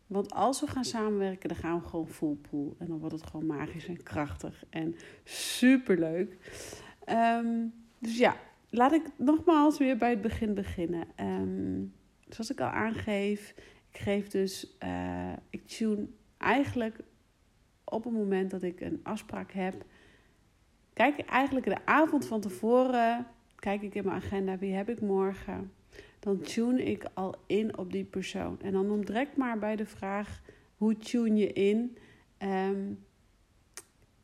want 0.08 0.32
als 0.32 0.60
we 0.60 0.66
gaan 0.66 0.84
samenwerken, 0.84 1.48
dan 1.48 1.58
gaan 1.58 1.80
we 1.80 1.88
gewoon 1.88 2.08
full 2.08 2.36
pool. 2.50 2.74
En 2.78 2.86
dan 2.86 2.98
wordt 2.98 3.14
het 3.14 3.26
gewoon 3.26 3.46
magisch 3.46 3.86
en 3.86 4.02
krachtig 4.02 4.64
en 4.70 4.96
superleuk. 5.24 6.36
Um, 7.08 7.72
dus 7.98 8.18
ja, 8.18 8.36
laat 8.70 8.92
ik 8.92 9.02
nogmaals 9.16 9.78
weer 9.78 9.96
bij 9.96 10.10
het 10.10 10.20
begin 10.20 10.54
beginnen. 10.54 11.06
Um, 11.20 11.94
zoals 12.28 12.50
ik 12.50 12.60
al 12.60 12.68
aangeef, 12.68 13.54
ik 13.90 13.98
geef 13.98 14.28
dus, 14.28 14.76
uh, 14.84 15.32
ik 15.50 15.66
tune 15.66 16.06
eigenlijk 16.38 17.00
op 17.84 18.04
het 18.04 18.12
moment 18.12 18.50
dat 18.50 18.62
ik 18.62 18.80
een 18.80 19.00
afspraak 19.02 19.52
heb, 19.52 19.84
kijk 20.92 21.18
ik 21.18 21.26
eigenlijk 21.26 21.66
de 21.66 21.86
avond 21.86 22.26
van 22.26 22.40
tevoren, 22.40 23.26
kijk 23.54 23.82
ik 23.82 23.94
in 23.94 24.04
mijn 24.04 24.16
agenda, 24.16 24.58
wie 24.58 24.74
heb 24.74 24.88
ik 24.88 25.00
morgen? 25.00 25.72
Dan 26.18 26.40
tune 26.40 26.82
ik 26.82 27.04
al 27.14 27.34
in 27.46 27.78
op 27.78 27.92
die 27.92 28.04
persoon. 28.04 28.60
En 28.60 28.72
dan 28.72 28.90
ontdek 28.90 29.36
maar 29.36 29.58
bij 29.58 29.76
de 29.76 29.86
vraag, 29.86 30.42
hoe 30.76 30.96
tune 30.96 31.36
je 31.36 31.52
in? 31.52 31.96
Ehm, 32.38 32.92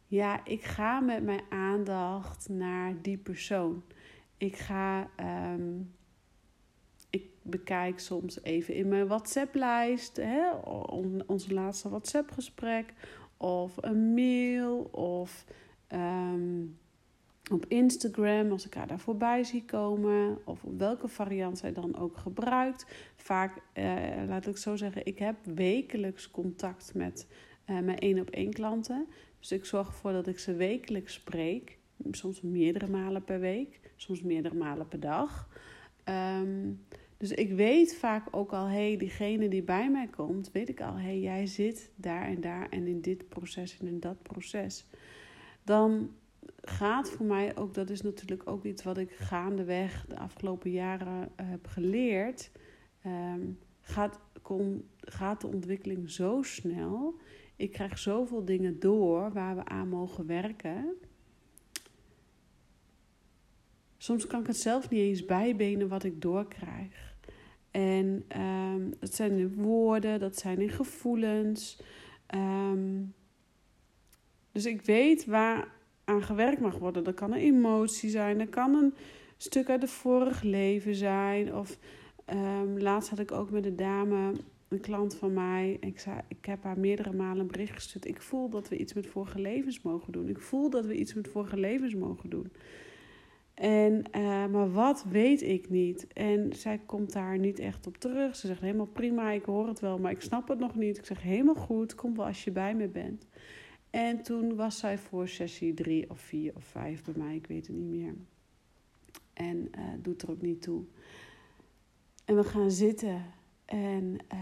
ja, 0.07 0.45
ik 0.45 0.63
ga 0.63 1.01
met 1.01 1.23
mijn 1.23 1.43
aandacht 1.49 2.49
naar 2.49 3.03
die 3.03 3.19
persoon. 3.19 3.83
Ik 4.37 4.57
ga, 4.57 5.11
ehm, 5.17 5.81
ik 7.11 7.27
bekijk 7.43 7.99
soms 7.99 8.43
even 8.43 8.75
in 8.75 8.89
mijn 8.89 9.07
WhatsApp-lijst, 9.07 10.21
onze 11.27 11.55
laatste 11.55 11.89
WhatsApp-gesprek, 11.89 12.93
of 13.37 13.77
een 13.81 14.15
mail, 14.15 14.79
of 14.93 15.45
ehm, 15.87 16.63
op 17.51 17.65
Instagram, 17.69 18.51
als 18.51 18.67
ik 18.67 18.75
haar 18.75 18.87
daar 18.87 18.99
voorbij 18.99 19.45
zie 19.45 19.65
komen, 19.65 20.39
of 20.45 20.65
welke 20.77 21.09
variant 21.09 21.59
zij 21.59 21.73
dan 21.73 21.97
ook 21.97 22.17
gebruikt. 22.17 22.87
Vaak, 23.17 23.61
eh, 23.73 23.85
laat 24.29 24.47
ik 24.47 24.57
zo 24.57 24.77
zeggen, 24.77 25.07
ik 25.07 25.19
heb 25.19 25.37
wekelijks 25.45 26.31
contact 26.31 26.95
met 26.95 27.27
uh, 27.71 27.81
mijn 27.81 27.99
één 27.99 28.21
op 28.21 28.31
één 28.31 28.53
klanten. 28.53 29.07
Dus 29.41 29.53
ik 29.53 29.65
zorg 29.65 29.87
ervoor 29.87 30.13
dat 30.13 30.27
ik 30.27 30.39
ze 30.39 30.55
wekelijks 30.55 31.15
spreek. 31.15 31.79
Soms 32.11 32.41
meerdere 32.41 32.89
malen 32.89 33.25
per 33.25 33.41
week, 33.41 33.81
soms 33.97 34.23
meerdere 34.23 34.55
malen 34.55 34.89
per 34.89 35.01
dag. 35.01 35.49
Ehm, 36.05 36.73
dus 37.17 37.31
ik 37.31 37.53
weet 37.53 37.97
vaak 37.97 38.27
ook 38.31 38.53
al, 38.53 38.67
hé, 38.67 38.89
hey, 38.89 38.97
diegene 38.97 39.49
die 39.49 39.63
bij 39.63 39.91
mij 39.91 40.07
komt, 40.07 40.53
weet 40.53 40.69
ik 40.69 40.81
al, 40.81 40.95
hé, 40.95 41.03
hey, 41.03 41.21
jij 41.21 41.47
zit 41.47 41.91
daar 41.97 42.27
en 42.27 42.41
daar 42.41 42.69
en 42.69 42.87
in 42.87 43.01
dit 43.01 43.29
proces 43.29 43.79
en 43.79 43.87
in 43.87 44.01
dat 44.01 44.23
proces. 44.23 44.87
Dan 45.63 46.11
gaat 46.65 47.11
voor 47.11 47.27
mij 47.27 47.57
ook, 47.57 47.75
dat 47.75 47.91
is 47.91 48.03
natuurlijk 48.03 48.51
ook 48.51 48.65
iets 48.65 48.83
wat 48.83 48.99
ik 48.99 49.11
gaandeweg 49.11 50.07
de 50.09 50.19
afgelopen 50.19 50.71
jaren 50.71 51.29
heb 51.37 51.67
geleerd, 51.67 52.51
ehm, 53.03 53.41
gaat, 53.81 54.21
kom, 54.43 54.85
gaat 54.99 55.41
de 55.41 55.47
ontwikkeling 55.47 56.11
zo 56.11 56.43
snel 56.43 57.19
ik 57.57 57.73
krijg 57.73 57.99
zoveel 57.99 58.45
dingen 58.45 58.81
door 58.81 59.33
waar 59.33 59.57
we 59.57 59.65
aan 59.65 59.89
mogen 59.89 60.27
werken. 60.27 60.95
Soms 63.97 64.27
kan 64.27 64.41
ik 64.41 64.47
het 64.47 64.57
zelf 64.57 64.91
niet 64.91 65.01
eens 65.01 65.25
bijbenen 65.25 65.89
wat 65.89 66.05
ik 66.05 66.23
doorkrijg. 66.23 67.17
En 67.71 68.25
um, 68.41 68.95
dat 69.01 69.15
zijn 69.15 69.39
in 69.39 69.55
woorden, 69.55 70.21
dat 70.21 70.39
zijn 70.39 70.61
in 70.61 70.71
gevoelens. 70.71 71.83
Ehm, 72.27 73.03
dus 74.53 74.67
ik 74.67 74.83
weet 74.83 75.25
waar 75.25 75.69
aan 76.05 76.23
gewerkt 76.23 76.61
mag 76.61 76.79
worden. 76.79 77.05
Dat 77.05 77.15
kan 77.15 77.33
een 77.33 77.39
emotie 77.39 78.11
zijn, 78.11 78.39
dat 78.39 78.49
kan 78.49 78.75
een 78.75 78.95
stuk 79.37 79.69
uit 79.69 79.83
het 79.83 79.91
vorige 79.91 80.47
leven 80.47 80.95
zijn. 80.95 81.55
Of 81.55 81.79
um, 82.33 82.79
laatst 82.79 83.11
had 83.11 83.19
ik 83.19 83.33
ook 83.33 83.51
met 83.51 83.67
een 83.67 83.77
dame 83.77 84.33
een 84.69 84.81
klant 84.81 85.15
van 85.15 85.33
mij, 85.33 85.77
ik, 85.81 85.99
zei, 85.99 86.21
ik 86.29 86.45
heb 86.45 86.63
haar 86.63 86.79
meerdere 86.79 87.13
malen 87.13 87.47
bericht 87.47 87.73
gestuurd. 87.73 88.07
Ik 88.07 88.23
voel 88.23 88.49
dat 88.49 88.69
we 88.69 88.77
iets 88.77 88.93
met 88.93 89.07
vorige 89.07 89.41
levens 89.41 89.83
mogen 89.83 90.13
doen. 90.13 90.29
Ik 90.29 90.41
voel 90.41 90.71
dat 90.71 90.87
we 90.87 90.97
iets 90.97 91.15
met 91.15 91.29
vorige 91.29 91.57
levens 91.57 91.95
mogen 91.95 92.31
doen. 92.31 92.53
En, 93.55 94.05
uh, 94.17 94.47
maar 94.47 94.73
wat 94.73 95.05
weet 95.11 95.43
ik 95.43 95.71
niet? 95.71 96.07
En 96.13 96.53
zij 96.53 96.81
komt 96.87 97.13
daar 97.13 97.39
niet 97.39 97.59
echt 97.59 97.87
op 97.87 97.97
terug. 97.97 98.37
Ze 98.37 98.47
zegt 98.47 98.61
helemaal 98.61 98.87
prima, 98.87 99.31
ik 99.31 99.45
hoor 99.45 99.69
het 99.69 99.81
wel, 99.81 99.99
maar 99.99 100.11
ik 100.11 100.21
snap 100.21 100.49
het 100.49 100.59
nog 100.59 100.75
niet. 100.75 100.99
Ik 100.99 101.07
zeg 101.07 101.23
helemaal 101.23 101.55
goed, 101.55 101.95
kom 101.95 102.17
wel 102.17 102.27
als 102.27 102.45
je 102.45 102.51
bij 102.51 102.75
me 102.75 102.89
bent. 102.89 103.27
En 103.95 104.23
toen 104.23 104.55
was 104.55 104.79
zij 104.79 104.99
voor 104.99 105.29
sessie 105.29 105.75
drie 105.75 106.11
of 106.11 106.21
vier 106.21 106.53
of 106.55 106.65
vijf 106.65 107.05
bij 107.05 107.15
mij, 107.17 107.35
ik 107.35 107.47
weet 107.47 107.67
het 107.67 107.77
niet 107.77 107.89
meer. 107.89 108.15
En 109.33 109.57
uh, 109.79 109.85
doet 109.99 110.23
er 110.23 110.31
ook 110.31 110.43
niet 110.43 110.63
toe. 110.63 110.85
En 112.25 112.37
we 112.37 112.45
gaan 112.45 112.71
zitten 112.71 113.25
en 113.65 114.19
uh, 114.33 114.39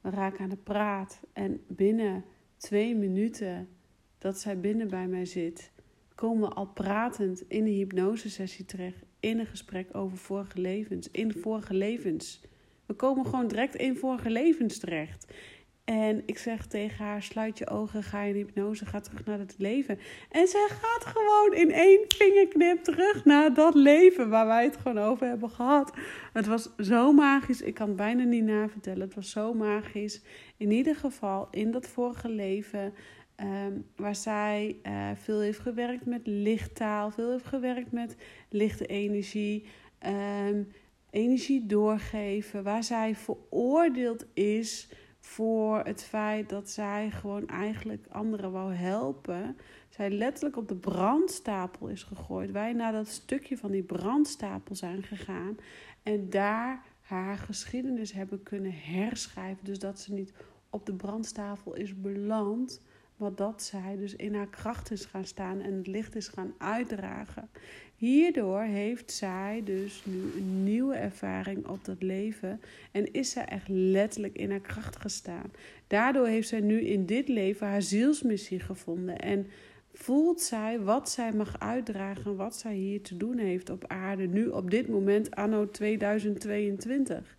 we 0.00 0.10
raken 0.10 0.40
aan 0.40 0.48
de 0.48 0.56
praat. 0.56 1.20
En 1.32 1.64
binnen 1.66 2.24
twee 2.56 2.94
minuten 2.94 3.68
dat 4.18 4.38
zij 4.38 4.60
binnen 4.60 4.88
bij 4.88 5.06
mij 5.08 5.24
zit, 5.24 5.70
komen 6.14 6.48
we 6.48 6.54
al 6.54 6.66
pratend 6.66 7.48
in 7.48 7.64
de 7.64 7.70
hypnosesessie 7.70 8.64
terecht. 8.64 9.04
In 9.20 9.38
een 9.38 9.46
gesprek 9.46 9.96
over 9.96 10.18
vorige 10.18 10.60
levens. 10.60 11.10
In 11.10 11.32
vorige 11.32 11.74
levens. 11.74 12.40
We 12.86 12.94
komen 12.94 13.24
gewoon 13.24 13.48
direct 13.48 13.74
in 13.74 13.96
vorige 13.96 14.30
levens 14.30 14.78
terecht. 14.78 15.32
En 15.84 16.22
ik 16.26 16.38
zeg 16.38 16.66
tegen 16.66 17.04
haar: 17.04 17.22
sluit 17.22 17.58
je 17.58 17.68
ogen, 17.68 18.02
ga 18.02 18.20
in 18.20 18.34
hypnose, 18.34 18.86
ga 18.86 19.00
terug 19.00 19.24
naar 19.24 19.38
het 19.38 19.54
leven. 19.58 19.98
En 20.30 20.46
zij 20.46 20.68
gaat 20.68 21.04
gewoon 21.06 21.54
in 21.54 21.70
één 21.72 22.04
vingerknip 22.08 22.84
terug 22.84 23.24
naar 23.24 23.54
dat 23.54 23.74
leven 23.74 24.28
waar 24.28 24.46
wij 24.46 24.64
het 24.64 24.76
gewoon 24.76 24.98
over 24.98 25.26
hebben 25.26 25.50
gehad. 25.50 25.92
Het 26.32 26.46
was 26.46 26.70
zo 26.78 27.12
magisch, 27.12 27.62
ik 27.62 27.74
kan 27.74 27.88
het 27.88 27.96
bijna 27.96 28.24
niet 28.24 28.44
navertellen. 28.44 29.00
Het 29.00 29.14
was 29.14 29.30
zo 29.30 29.54
magisch. 29.54 30.22
In 30.56 30.70
ieder 30.70 30.96
geval 30.96 31.48
in 31.50 31.70
dat 31.70 31.88
vorige 31.88 32.28
leven. 32.28 32.94
Um, 33.40 33.86
waar 33.96 34.16
zij 34.16 34.76
uh, 34.82 35.10
veel 35.14 35.40
heeft 35.40 35.58
gewerkt 35.58 36.06
met 36.06 36.20
lichttaal, 36.24 37.10
veel 37.10 37.30
heeft 37.30 37.46
gewerkt 37.46 37.92
met 37.92 38.16
lichte 38.48 38.86
energie, 38.86 39.66
um, 40.46 40.72
energie 41.10 41.66
doorgeven, 41.66 42.62
waar 42.62 42.84
zij 42.84 43.14
veroordeeld 43.14 44.26
is 44.34 44.88
voor 45.24 45.84
het 45.84 46.02
feit 46.02 46.48
dat 46.48 46.70
zij 46.70 47.10
gewoon 47.10 47.48
eigenlijk 47.48 48.06
anderen 48.08 48.52
wou 48.52 48.74
helpen. 48.74 49.56
Zij 49.88 50.10
letterlijk 50.10 50.56
op 50.56 50.68
de 50.68 50.76
brandstapel 50.76 51.88
is 51.88 52.02
gegooid. 52.02 52.50
Wij 52.50 52.72
naar 52.72 52.92
dat 52.92 53.08
stukje 53.08 53.56
van 53.56 53.70
die 53.70 53.82
brandstapel 53.82 54.74
zijn 54.74 55.02
gegaan. 55.02 55.56
En 56.02 56.30
daar 56.30 56.82
haar 57.00 57.38
geschiedenis 57.38 58.12
hebben 58.12 58.42
kunnen 58.42 58.72
herschrijven. 58.74 59.64
Dus 59.64 59.78
dat 59.78 60.00
ze 60.00 60.12
niet 60.12 60.32
op 60.70 60.86
de 60.86 60.94
brandstapel 60.94 61.74
is 61.74 62.00
beland. 62.00 62.80
Maar 63.16 63.34
dat 63.34 63.62
zij 63.62 63.96
dus 63.96 64.16
in 64.16 64.34
haar 64.34 64.50
kracht 64.50 64.90
is 64.90 65.04
gaan 65.04 65.24
staan 65.24 65.60
en 65.60 65.74
het 65.74 65.86
licht 65.86 66.16
is 66.16 66.28
gaan 66.28 66.54
uitdragen. 66.58 67.48
Hierdoor 68.04 68.62
heeft 68.62 69.12
zij 69.12 69.62
dus 69.64 70.02
nu 70.04 70.20
een 70.36 70.64
nieuwe 70.64 70.94
ervaring 70.94 71.66
op 71.66 71.84
dat 71.84 72.02
leven 72.02 72.60
en 72.92 73.12
is 73.12 73.30
zij 73.30 73.44
echt 73.44 73.68
letterlijk 73.68 74.36
in 74.36 74.50
haar 74.50 74.60
kracht 74.60 74.96
gestaan. 74.96 75.50
Daardoor 75.86 76.26
heeft 76.26 76.48
zij 76.48 76.60
nu 76.60 76.80
in 76.80 77.06
dit 77.06 77.28
leven 77.28 77.66
haar 77.66 77.82
zielsmissie 77.82 78.60
gevonden 78.60 79.18
en 79.18 79.46
voelt 79.92 80.40
zij 80.40 80.80
wat 80.80 81.10
zij 81.10 81.32
mag 81.32 81.60
uitdragen, 81.60 82.36
wat 82.36 82.56
zij 82.56 82.74
hier 82.74 83.02
te 83.02 83.16
doen 83.16 83.38
heeft 83.38 83.70
op 83.70 83.86
aarde, 83.86 84.26
nu 84.26 84.46
op 84.46 84.70
dit 84.70 84.88
moment, 84.88 85.34
anno 85.34 85.70
2022. 85.70 87.36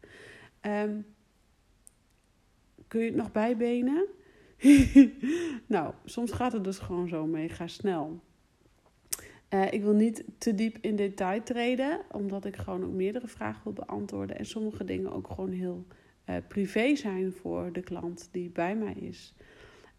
Ehm, 0.61 0.99
kun 2.87 2.99
je 2.99 3.05
het 3.07 3.15
nog 3.15 3.31
bijbenen? 3.31 4.05
nou, 5.75 5.93
soms 6.05 6.31
gaat 6.31 6.53
het 6.53 6.63
dus 6.63 6.77
gewoon 6.77 7.07
zo 7.07 7.25
mega 7.25 7.67
snel. 7.67 8.21
Uh, 9.49 9.71
ik 9.71 9.83
wil 9.83 9.93
niet 9.93 10.23
te 10.37 10.55
diep 10.55 10.77
in 10.81 10.95
detail 10.95 11.43
treden, 11.43 12.01
omdat 12.11 12.45
ik 12.45 12.55
gewoon 12.55 12.83
ook 12.83 12.93
meerdere 12.93 13.27
vragen 13.27 13.61
wil 13.63 13.73
beantwoorden. 13.73 14.37
En 14.37 14.45
sommige 14.45 14.85
dingen 14.85 15.11
ook 15.11 15.27
gewoon 15.27 15.51
heel 15.51 15.85
uh, 16.29 16.35
privé 16.47 16.95
zijn 16.95 17.31
voor 17.31 17.73
de 17.73 17.81
klant 17.81 18.29
die 18.31 18.49
bij 18.49 18.75
mij 18.75 18.93
is. 18.93 19.33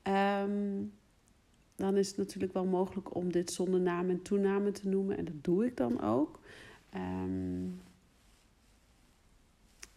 Um, 0.03 0.93
dan 1.77 1.97
is 1.97 2.09
het 2.09 2.17
natuurlijk 2.17 2.53
wel 2.53 2.65
mogelijk 2.65 3.15
om 3.15 3.33
dit 3.33 3.53
zonder 3.53 3.81
naam 3.81 4.11
en 4.11 4.23
toename 4.23 4.71
te 4.71 4.89
noemen. 4.89 5.17
En 5.17 5.25
dat 5.25 5.45
doe 5.45 5.67
ik 5.67 5.77
dan 5.77 6.01
ook. 6.01 6.41
Um, 6.95 7.81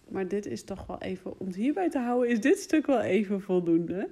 maar 0.10 0.28
dit 0.28 0.46
is 0.46 0.64
toch 0.64 0.86
wel 0.86 1.02
even, 1.02 1.40
om 1.40 1.48
het 1.48 1.56
hierbij 1.56 1.90
te 1.90 2.00
houden, 2.00 2.30
is 2.30 2.42
dit 2.42 2.58
stuk 2.58 2.86
wel 2.86 3.02
even 3.02 3.42
voldoende. 3.42 4.10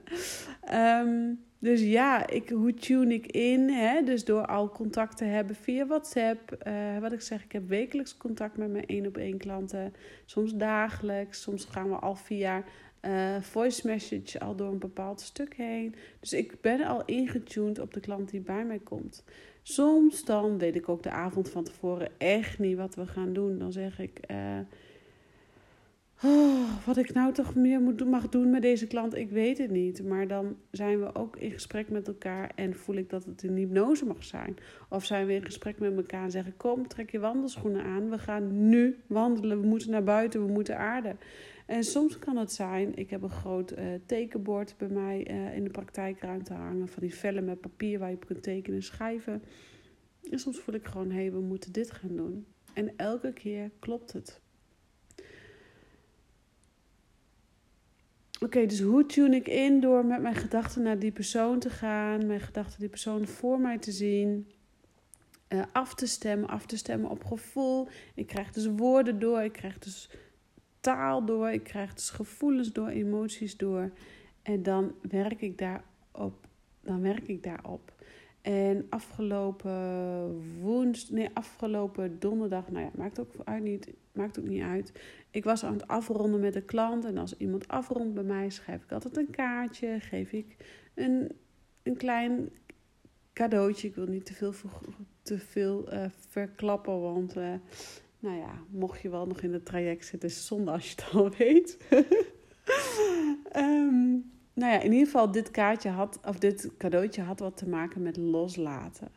Um, 0.74 1.46
dus 1.60 1.82
ja, 1.82 2.28
ik, 2.28 2.50
hoe 2.50 2.74
tune 2.74 3.14
ik 3.14 3.26
in? 3.26 3.70
Hè? 3.70 4.04
Dus 4.04 4.26
door 4.26 4.46
al 4.46 4.70
contact 4.70 5.18
te 5.18 5.24
hebben 5.24 5.56
via 5.56 5.86
WhatsApp. 5.86 6.58
Uh, 6.68 7.00
wat 7.00 7.12
ik 7.12 7.22
zeg, 7.22 7.44
ik 7.44 7.52
heb 7.52 7.68
wekelijks 7.68 8.18
contact 8.18 8.58
met 8.58 8.72
mijn 8.72 8.86
één 8.86 9.06
op 9.06 9.18
één 9.18 9.38
klanten. 9.38 9.94
Soms 10.26 10.56
dagelijks. 10.56 11.42
Soms 11.42 11.66
gaan 11.66 11.90
we 11.90 11.96
al 11.96 12.16
via 12.16 12.64
uh, 13.02 13.42
voice 13.42 13.88
message 13.88 14.40
al 14.40 14.56
door 14.56 14.72
een 14.72 14.80
bepaald 14.80 15.22
stuk 15.22 15.56
heen. 15.56 15.96
Dus 16.20 16.34
ik 16.34 16.62
ben 16.62 16.86
al 16.86 17.06
ingetuned 17.06 17.80
op 17.80 17.94
de 17.94 18.00
klant 18.00 18.30
die 18.30 18.42
bij 18.42 18.66
mij 18.66 18.80
komt. 18.80 19.24
Soms 19.62 20.26
dan 20.26 20.58
weet 20.58 20.76
ik 20.76 20.90
ook 20.90 21.04
de 21.04 21.10
avond 21.12 21.50
van 21.50 21.64
tevoren 21.64 22.10
echt 22.18 22.60
niet 22.60 22.78
wat 22.78 22.96
we 22.96 23.08
gaan 23.08 23.34
doen. 23.34 23.58
Dan 23.58 23.72
zeg 23.72 24.00
ik. 24.00 24.20
Uh, 24.32 24.60
oh, 26.24 26.86
wat 26.86 26.98
ik 26.98 27.14
nou 27.14 27.34
toch 27.34 27.56
meer 27.56 27.82
moet, 27.82 28.06
mag 28.06 28.30
doen 28.30 28.50
met 28.50 28.62
deze 28.62 28.88
klant, 28.88 29.16
ik 29.16 29.30
weet 29.30 29.58
het 29.58 29.72
niet. 29.72 30.04
Maar 30.04 30.28
dan 30.28 30.58
zijn 30.72 31.00
we 31.00 31.16
ook 31.16 31.38
in 31.38 31.52
gesprek 31.52 31.90
met 31.90 32.08
elkaar 32.08 32.52
en 32.56 32.76
voel 32.76 32.96
ik 32.96 33.10
dat 33.10 33.26
het 33.26 33.44
een 33.44 33.56
hypnose 33.56 34.06
mag 34.06 34.24
zijn. 34.24 34.58
Of 34.90 35.06
zijn 35.06 35.26
we 35.26 35.34
in 35.34 35.46
gesprek 35.46 35.80
met 35.80 35.96
elkaar 35.96 36.24
en 36.24 36.32
zeggen: 36.32 36.58
Kom, 36.58 36.88
trek 36.88 37.12
je 37.12 37.20
wandelschoenen 37.20 37.84
aan. 37.84 38.10
We 38.10 38.18
gaan 38.18 38.70
nu 38.70 38.98
wandelen. 39.08 39.62
We 39.62 39.68
moeten 39.68 39.92
naar 39.92 40.04
buiten, 40.04 40.46
we 40.46 40.52
moeten 40.52 40.78
aarden. 40.78 41.18
En 41.66 41.84
soms 41.84 42.20
kan 42.20 42.38
het 42.38 42.52
zijn, 42.52 42.96
ik 42.96 43.10
heb 43.10 43.22
een 43.22 43.30
groot 43.30 43.72
uh, 43.72 43.86
tekenbord 44.06 44.76
bij 44.78 44.88
mij 44.88 45.28
uh, 45.32 45.56
in 45.56 45.64
de 45.64 45.70
praktijkruimte 45.70 46.54
hangen. 46.54 46.88
Van 46.88 47.04
die 47.04 47.16
vellen 47.16 47.46
met 47.46 47.62
papier 47.62 48.00
waar 48.00 48.10
je 48.10 48.16
op 48.16 48.26
kunt 48.26 48.44
tekenen 48.44 48.78
en 48.78 48.84
schrijven. 48.84 49.44
En 50.32 50.40
soms 50.40 50.60
voel 50.60 50.76
ik 50.76 50.86
gewoon, 50.86 51.10
hé, 51.12 51.22
hey, 51.22 51.32
we 51.32 51.40
moeten 51.40 51.72
dit 51.72 51.92
gaan 51.92 52.16
doen. 52.16 52.46
En 52.74 52.94
elke 52.96 53.34
keer 53.34 53.72
klopt 53.80 54.14
het. 54.14 54.42
Oké, 58.40 58.66
dus 58.66 58.80
hoe 58.80 59.06
tune 59.06 59.36
ik 59.36 59.48
in 59.48 59.80
door 59.80 60.06
met 60.06 60.22
mijn 60.22 60.36
gedachten 60.36 60.82
naar 60.84 61.00
die 61.00 61.12
persoon 61.12 61.60
te 61.60 61.70
gaan, 61.70 62.28
mijn 62.28 62.40
gedachten 62.40 62.80
die 62.80 62.90
persoon 62.90 63.28
voor 63.28 63.60
mij 63.60 63.78
te 63.78 63.92
zien, 63.92 64.48
uh, 65.50 65.64
af 65.72 65.94
te 65.94 66.08
stemmen, 66.08 66.50
af 66.50 66.66
te 66.66 66.78
stemmen 66.78 67.10
op 67.10 67.24
gevoel. 67.24 67.88
Ik 68.16 68.28
krijg 68.28 68.52
dus 68.52 68.66
woorden 68.66 69.20
door, 69.20 69.42
ik 69.42 69.52
krijg 69.52 69.80
dus 69.80 70.10
taal 70.80 71.26
door, 71.26 71.50
ik 71.50 71.64
krijg 71.64 71.94
dus 71.94 72.10
gevoelens 72.10 72.72
door, 72.72 72.88
emoties 72.88 73.58
door. 73.58 73.92
En 74.42 74.64
dan 74.64 74.96
werk 75.02 75.42
ik 75.42 75.58
daarop. 75.58 76.48
Dan 76.82 77.02
werk 77.02 77.28
ik 77.28 77.44
daarop. 77.44 77.97
En 78.48 78.86
afgelopen 78.90 80.60
woensdag, 80.62 81.12
nee, 81.12 81.30
afgelopen 81.34 82.20
donderdag, 82.20 82.70
nou 82.70 82.86
ja, 82.86 82.92
maakt 82.96 83.20
ook, 83.20 83.32
uit 83.44 83.64
niet, 83.64 83.94
maakt 84.12 84.40
ook 84.40 84.46
niet 84.46 84.62
uit. 84.62 84.92
Ik 85.32 85.44
was 85.44 85.64
aan 85.64 85.74
het 85.74 85.88
afronden 85.88 86.40
met 86.40 86.56
een 86.56 86.66
klant. 86.66 87.06
En 87.06 87.18
als 87.18 87.38
iemand 87.38 87.68
afrondt 87.68 88.14
bij 88.14 88.24
mij, 88.24 88.50
schrijf 88.50 88.84
ik 88.84 88.92
altijd 88.92 89.18
een 89.18 89.30
kaartje. 89.30 90.00
Geef 90.00 90.32
ik 90.32 90.56
een, 90.96 91.32
een 91.84 91.98
klein 91.98 92.50
cadeautje. 93.34 93.88
Ik 93.88 93.96
wil 93.96 94.08
niet 94.08 94.26
te 94.26 94.34
veel, 94.34 94.54
te 95.22 95.40
veel 95.40 95.94
uh, 95.94 96.06
verklappen, 96.30 97.02
want 97.02 97.38
uh, 97.38 97.54
nou 98.20 98.38
ja, 98.38 98.60
mocht 98.70 99.02
je 99.02 99.10
wel 99.10 99.28
nog 99.28 99.42
in 99.42 99.54
het 99.54 99.66
traject 99.66 100.06
zitten, 100.06 100.32
zonde 100.32 100.72
als 100.72 100.90
je 100.90 100.96
het 100.96 101.14
al 101.14 101.30
weet. 101.30 101.78
um, 103.56 104.32
nou 104.58 104.72
ja, 104.72 104.80
in 104.82 104.92
ieder 104.92 105.06
geval, 105.06 105.32
dit 105.32 105.52
kaartje 105.52 105.90
had, 105.90 106.20
of 106.26 106.40
dit 106.40 106.72
cadeautje 106.78 107.22
had 107.22 107.40
wat 107.40 107.58
te 107.58 107.70
maken 107.70 108.02
met 108.02 108.18
loslaten. 108.18 109.08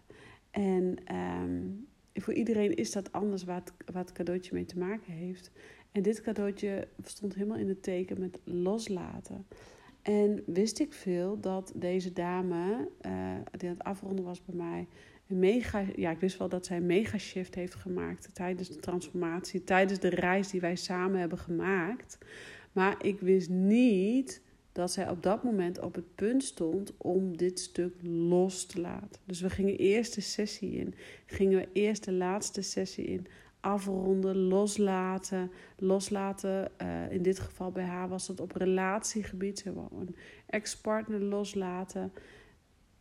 En 0.51 0.97
um, 1.15 1.87
voor 2.15 2.35
iedereen 2.35 2.75
is 2.75 2.93
dat 2.93 3.13
anders 3.13 3.45
wat, 3.45 3.73
wat 3.93 4.13
cadeautje 4.13 4.55
mee 4.55 4.65
te 4.65 4.79
maken 4.79 5.13
heeft. 5.13 5.51
En 5.93 6.03
dit 6.03 6.21
cadeautje 6.21 6.89
stond 7.03 7.35
helemaal 7.35 7.57
in 7.57 7.69
het 7.69 7.83
teken 7.83 8.21
met 8.21 8.39
loslaten. 8.45 9.47
En 10.03 10.43
wist 10.47 10.79
ik 10.79 10.93
veel 10.93 11.41
dat 11.41 11.73
deze 11.75 12.13
dame, 12.13 12.89
uh, 13.07 13.13
die 13.57 13.69
aan 13.69 13.75
het 13.75 13.85
afronden 13.85 14.25
was 14.25 14.45
bij 14.45 14.55
mij, 14.55 14.87
een 15.29 15.39
mega, 15.39 15.85
ja, 15.97 16.11
ik 16.11 16.21
wist 16.21 16.39
wel 16.39 16.49
dat 16.49 16.67
zij 16.67 16.77
een 16.77 16.87
mega 16.87 17.19
shift 17.19 17.55
heeft 17.55 17.75
gemaakt 17.75 18.35
tijdens 18.35 18.69
de 18.69 18.81
transformatie, 18.81 19.65
tijdens 19.65 19.99
de 19.99 20.09
reis 20.09 20.51
die 20.51 20.61
wij 20.61 20.77
samen 20.77 21.21
hebben 21.21 21.39
gemaakt. 21.39 22.19
Maar 22.73 23.05
ik 23.05 23.21
wist 23.21 23.49
niet 23.49 24.43
dat 24.73 24.93
zij 24.93 25.09
op 25.09 25.23
dat 25.23 25.43
moment 25.43 25.81
op 25.81 25.95
het 25.95 26.15
punt 26.15 26.45
stond 26.45 26.93
om 26.97 27.37
dit 27.37 27.61
stuk 27.61 27.95
los 28.03 28.67
te 28.67 28.81
laten. 28.81 29.21
Dus 29.25 29.41
we 29.41 29.51
gingen 29.51 29.77
eerst 29.77 30.15
de 30.15 30.21
sessie 30.21 30.73
in, 30.73 30.95
gingen 31.27 31.59
we 31.59 31.69
eerst 31.73 32.05
de 32.05 32.13
laatste 32.13 32.63
sessie 32.63 33.05
in, 33.05 33.27
afronden, 33.61 34.37
loslaten. 34.37 35.51
Loslaten, 35.77 36.71
uh, 36.83 37.13
in 37.13 37.23
dit 37.23 37.39
geval 37.39 37.71
bij 37.71 37.85
haar 37.85 38.09
was 38.09 38.27
dat 38.27 38.41
op 38.41 38.53
relatiegebied, 38.53 39.59
ze 39.59 39.69
een 39.69 40.17
ex-partner 40.47 41.21
loslaten. 41.21 42.13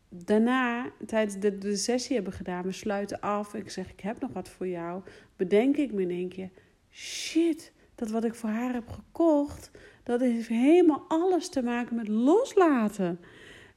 Daarna, 0.10 0.92
tijdens 1.06 1.40
de, 1.40 1.58
de 1.58 1.76
sessie 1.76 2.16
hebben 2.16 2.34
gedaan, 2.34 2.64
we 2.64 2.72
sluiten 2.72 3.20
af. 3.20 3.54
Ik 3.54 3.70
zeg, 3.70 3.92
ik 3.92 4.00
heb 4.00 4.20
nog 4.20 4.34
wat 4.34 4.50
voor 4.50 4.68
jou. 4.68 5.02
Bedenk 5.36 5.78
ik 5.78 5.92
me 5.92 6.02
in 6.02 6.10
één 6.10 6.30
keer, 6.30 6.50
shit, 6.92 7.74
dat 7.96 8.10
wat 8.10 8.24
ik 8.24 8.36
voor 8.36 8.50
haar 8.50 8.74
heb 8.74 8.88
gekocht, 8.88 9.72
dat 10.10 10.20
heeft 10.20 10.48
helemaal 10.48 11.06
alles 11.08 11.50
te 11.50 11.62
maken 11.62 11.96
met 11.96 12.08
loslaten. 12.08 13.20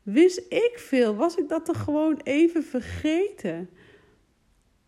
Wist 0.02 0.38
ik 0.48 0.72
veel? 0.76 1.14
Was 1.14 1.36
ik 1.36 1.48
dat 1.48 1.64
toch 1.64 1.82
gewoon 1.82 2.20
even 2.22 2.64
vergeten? 2.64 3.70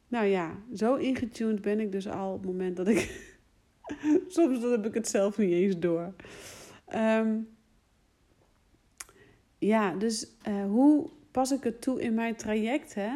Nou 0.08 0.26
ja, 0.26 0.58
zo 0.74 0.94
ingetuned 0.94 1.60
ben 1.60 1.80
ik 1.80 1.92
dus 1.92 2.08
al 2.08 2.32
op 2.32 2.38
het 2.38 2.50
moment 2.50 2.76
dat 2.76 2.88
ik. 2.88 3.32
Soms 4.28 4.60
dan 4.60 4.70
heb 4.70 4.86
ik 4.86 4.94
het 4.94 5.08
zelf 5.08 5.38
niet 5.38 5.52
eens 5.52 5.78
door. 5.78 6.14
Um, 6.94 7.48
ja, 9.58 9.94
dus 9.94 10.26
uh, 10.48 10.64
hoe 10.64 11.10
pas 11.30 11.52
ik 11.52 11.64
het 11.64 11.80
toe 11.80 12.00
in 12.02 12.14
mijn 12.14 12.36
traject? 12.36 12.94
Hè? 12.94 13.12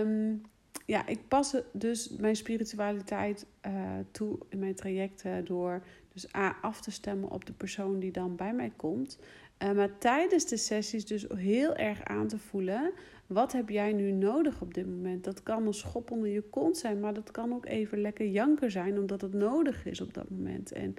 Um, 0.00 0.42
ja, 0.86 1.06
ik 1.06 1.28
pas 1.28 1.56
dus 1.72 2.08
mijn 2.08 2.36
spiritualiteit 2.36 3.46
uh, 3.66 3.72
toe 4.10 4.38
in 4.48 4.58
mijn 4.58 4.74
trajecten 4.74 5.44
door 5.44 5.82
dus 6.12 6.34
A, 6.34 6.56
af 6.60 6.80
te 6.80 6.90
stemmen 6.90 7.30
op 7.30 7.44
de 7.44 7.52
persoon 7.52 7.98
die 7.98 8.12
dan 8.12 8.36
bij 8.36 8.54
mij 8.54 8.72
komt. 8.76 9.18
Uh, 9.62 9.72
maar 9.72 9.98
tijdens 9.98 10.46
de 10.46 10.56
sessies 10.56 11.06
dus 11.06 11.26
heel 11.34 11.74
erg 11.74 12.04
aan 12.04 12.26
te 12.26 12.38
voelen. 12.38 12.92
Wat 13.26 13.52
heb 13.52 13.68
jij 13.68 13.92
nu 13.92 14.12
nodig 14.12 14.60
op 14.60 14.74
dit 14.74 14.86
moment? 14.86 15.24
Dat 15.24 15.42
kan 15.42 15.66
een 15.66 15.74
schop 15.74 16.10
onder 16.10 16.28
je 16.28 16.42
kont 16.42 16.76
zijn, 16.76 17.00
maar 17.00 17.14
dat 17.14 17.30
kan 17.30 17.52
ook 17.52 17.66
even 17.66 18.00
lekker 18.00 18.26
janker 18.26 18.70
zijn, 18.70 18.98
omdat 18.98 19.20
het 19.20 19.32
nodig 19.32 19.86
is 19.86 20.00
op 20.00 20.14
dat 20.14 20.30
moment. 20.30 20.72
En 20.72 20.94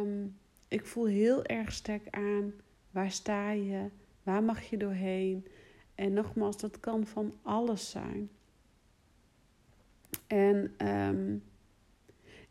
um, 0.00 0.36
ik 0.68 0.86
voel 0.86 1.06
heel 1.06 1.44
erg 1.44 1.72
sterk 1.72 2.06
aan 2.10 2.52
waar 2.90 3.10
sta 3.10 3.50
je, 3.50 3.88
waar 4.22 4.42
mag 4.42 4.62
je 4.62 4.76
doorheen. 4.76 5.46
En 5.94 6.12
nogmaals, 6.12 6.56
dat 6.56 6.80
kan 6.80 7.06
van 7.06 7.34
alles 7.42 7.90
zijn. 7.90 8.30
En 10.26 10.74
um, 10.88 11.42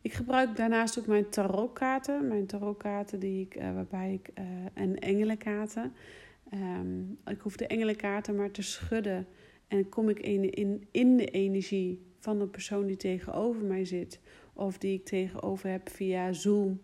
ik 0.09 0.15
gebruik 0.15 0.55
daarnaast 0.55 0.99
ook 0.99 1.07
mijn 1.07 1.29
tarotkaarten. 1.29 2.27
Mijn 2.27 2.45
tarotkaarten 2.45 3.19
die 3.19 3.41
ik, 3.45 3.55
uh, 3.55 3.73
waarbij 3.73 4.13
ik 4.13 4.29
uh, 4.39 4.45
en 4.73 4.99
engelenkaarten. 4.99 5.93
Um, 6.53 7.17
ik 7.25 7.39
hoef 7.39 7.55
de 7.55 7.67
engelenkaarten 7.67 8.35
maar 8.35 8.51
te 8.51 8.61
schudden. 8.61 9.27
En 9.67 9.89
kom 9.89 10.09
ik 10.09 10.19
in, 10.19 10.51
in, 10.51 10.87
in 10.91 11.17
de 11.17 11.25
energie 11.25 12.01
van 12.19 12.39
de 12.39 12.47
persoon 12.47 12.85
die 12.85 12.97
tegenover 12.97 13.63
mij 13.63 13.85
zit. 13.85 14.19
Of 14.53 14.77
die 14.77 14.93
ik 14.93 15.05
tegenover 15.05 15.69
heb 15.69 15.89
via 15.89 16.33
Zoom. 16.33 16.79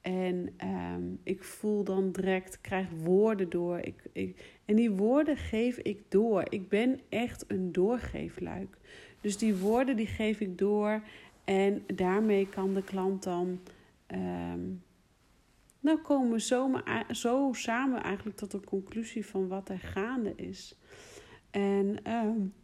En 0.00 0.54
um, 0.94 1.20
ik 1.22 1.42
voel 1.42 1.84
dan 1.84 2.12
direct, 2.12 2.60
krijg 2.60 2.86
woorden 3.04 3.48
door. 3.48 3.78
Ik, 3.78 4.02
ik, 4.12 4.58
en 4.64 4.76
die 4.76 4.90
woorden 4.90 5.36
geef 5.36 5.78
ik 5.78 6.02
door. 6.08 6.44
Ik 6.48 6.68
ben 6.68 7.00
echt 7.08 7.44
een 7.48 7.72
doorgeefluik. 7.72 8.78
Dus 9.20 9.38
die 9.38 9.56
woorden 9.56 9.96
die 9.96 10.06
geef 10.06 10.40
ik 10.40 10.58
door. 10.58 11.02
En 11.48 11.84
daarmee 11.94 12.48
kan 12.48 12.74
de 12.74 12.82
klant 12.82 13.22
dan. 13.22 13.60
Um, 14.06 14.82
nou 15.80 15.98
komen 15.98 16.30
we 16.30 16.40
zo, 16.40 16.80
zo 17.10 17.52
samen 17.52 18.02
eigenlijk 18.02 18.36
tot 18.36 18.52
een 18.52 18.64
conclusie 18.64 19.26
van 19.26 19.48
wat 19.48 19.68
er 19.68 19.78
gaande 19.78 20.32
is. 20.36 20.78
En 21.50 22.12
um, 22.12 22.54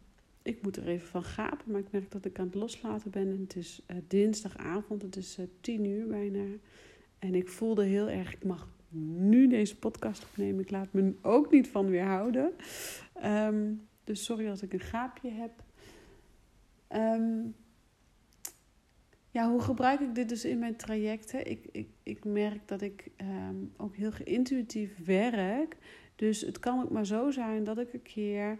ik 0.41 0.61
moet 0.61 0.77
er 0.77 0.87
even 0.87 1.07
van 1.07 1.23
gapen, 1.23 1.71
maar 1.71 1.79
ik 1.79 1.91
merk 1.91 2.11
dat 2.11 2.25
ik 2.25 2.39
aan 2.39 2.45
het 2.45 2.55
loslaten 2.55 3.11
ben. 3.11 3.31
En 3.31 3.39
het 3.39 3.55
is 3.55 3.81
uh, 3.87 3.97
dinsdagavond, 4.07 5.01
het 5.01 5.15
is 5.15 5.39
uh, 5.39 5.45
tien 5.61 5.85
uur 5.85 6.07
bijna. 6.07 6.43
En 7.19 7.35
ik 7.35 7.49
voelde 7.49 7.83
heel 7.83 8.09
erg, 8.09 8.33
ik 8.33 8.43
mag 8.43 8.67
nu 8.89 9.47
deze 9.47 9.79
podcast 9.79 10.23
opnemen. 10.23 10.61
Ik 10.61 10.71
laat 10.71 10.93
me 10.93 11.13
ook 11.21 11.51
niet 11.51 11.67
van 11.67 11.89
weerhouden. 11.89 12.53
Um, 13.23 13.87
dus 14.03 14.23
sorry 14.23 14.49
als 14.49 14.61
ik 14.61 14.73
een 14.73 14.79
gaapje 14.79 15.29
heb. 15.29 15.51
Um, 16.89 17.55
ja, 19.35 19.49
hoe 19.49 19.61
gebruik 19.61 19.99
ik 19.99 20.15
dit 20.15 20.29
dus 20.29 20.45
in 20.45 20.59
mijn 20.59 20.75
trajecten? 20.75 21.49
Ik, 21.49 21.65
ik, 21.71 21.87
ik 22.03 22.25
merk 22.25 22.67
dat 22.67 22.81
ik 22.81 23.11
um, 23.21 23.73
ook 23.77 23.95
heel 23.95 24.11
intuïtief 24.23 25.05
werk. 25.05 25.77
Dus 26.15 26.41
het 26.41 26.59
kan 26.59 26.81
ook 26.83 26.89
maar 26.89 27.05
zo 27.05 27.31
zijn 27.31 27.63
dat 27.63 27.77
ik 27.77 27.93
een 27.93 28.01
keer 28.01 28.57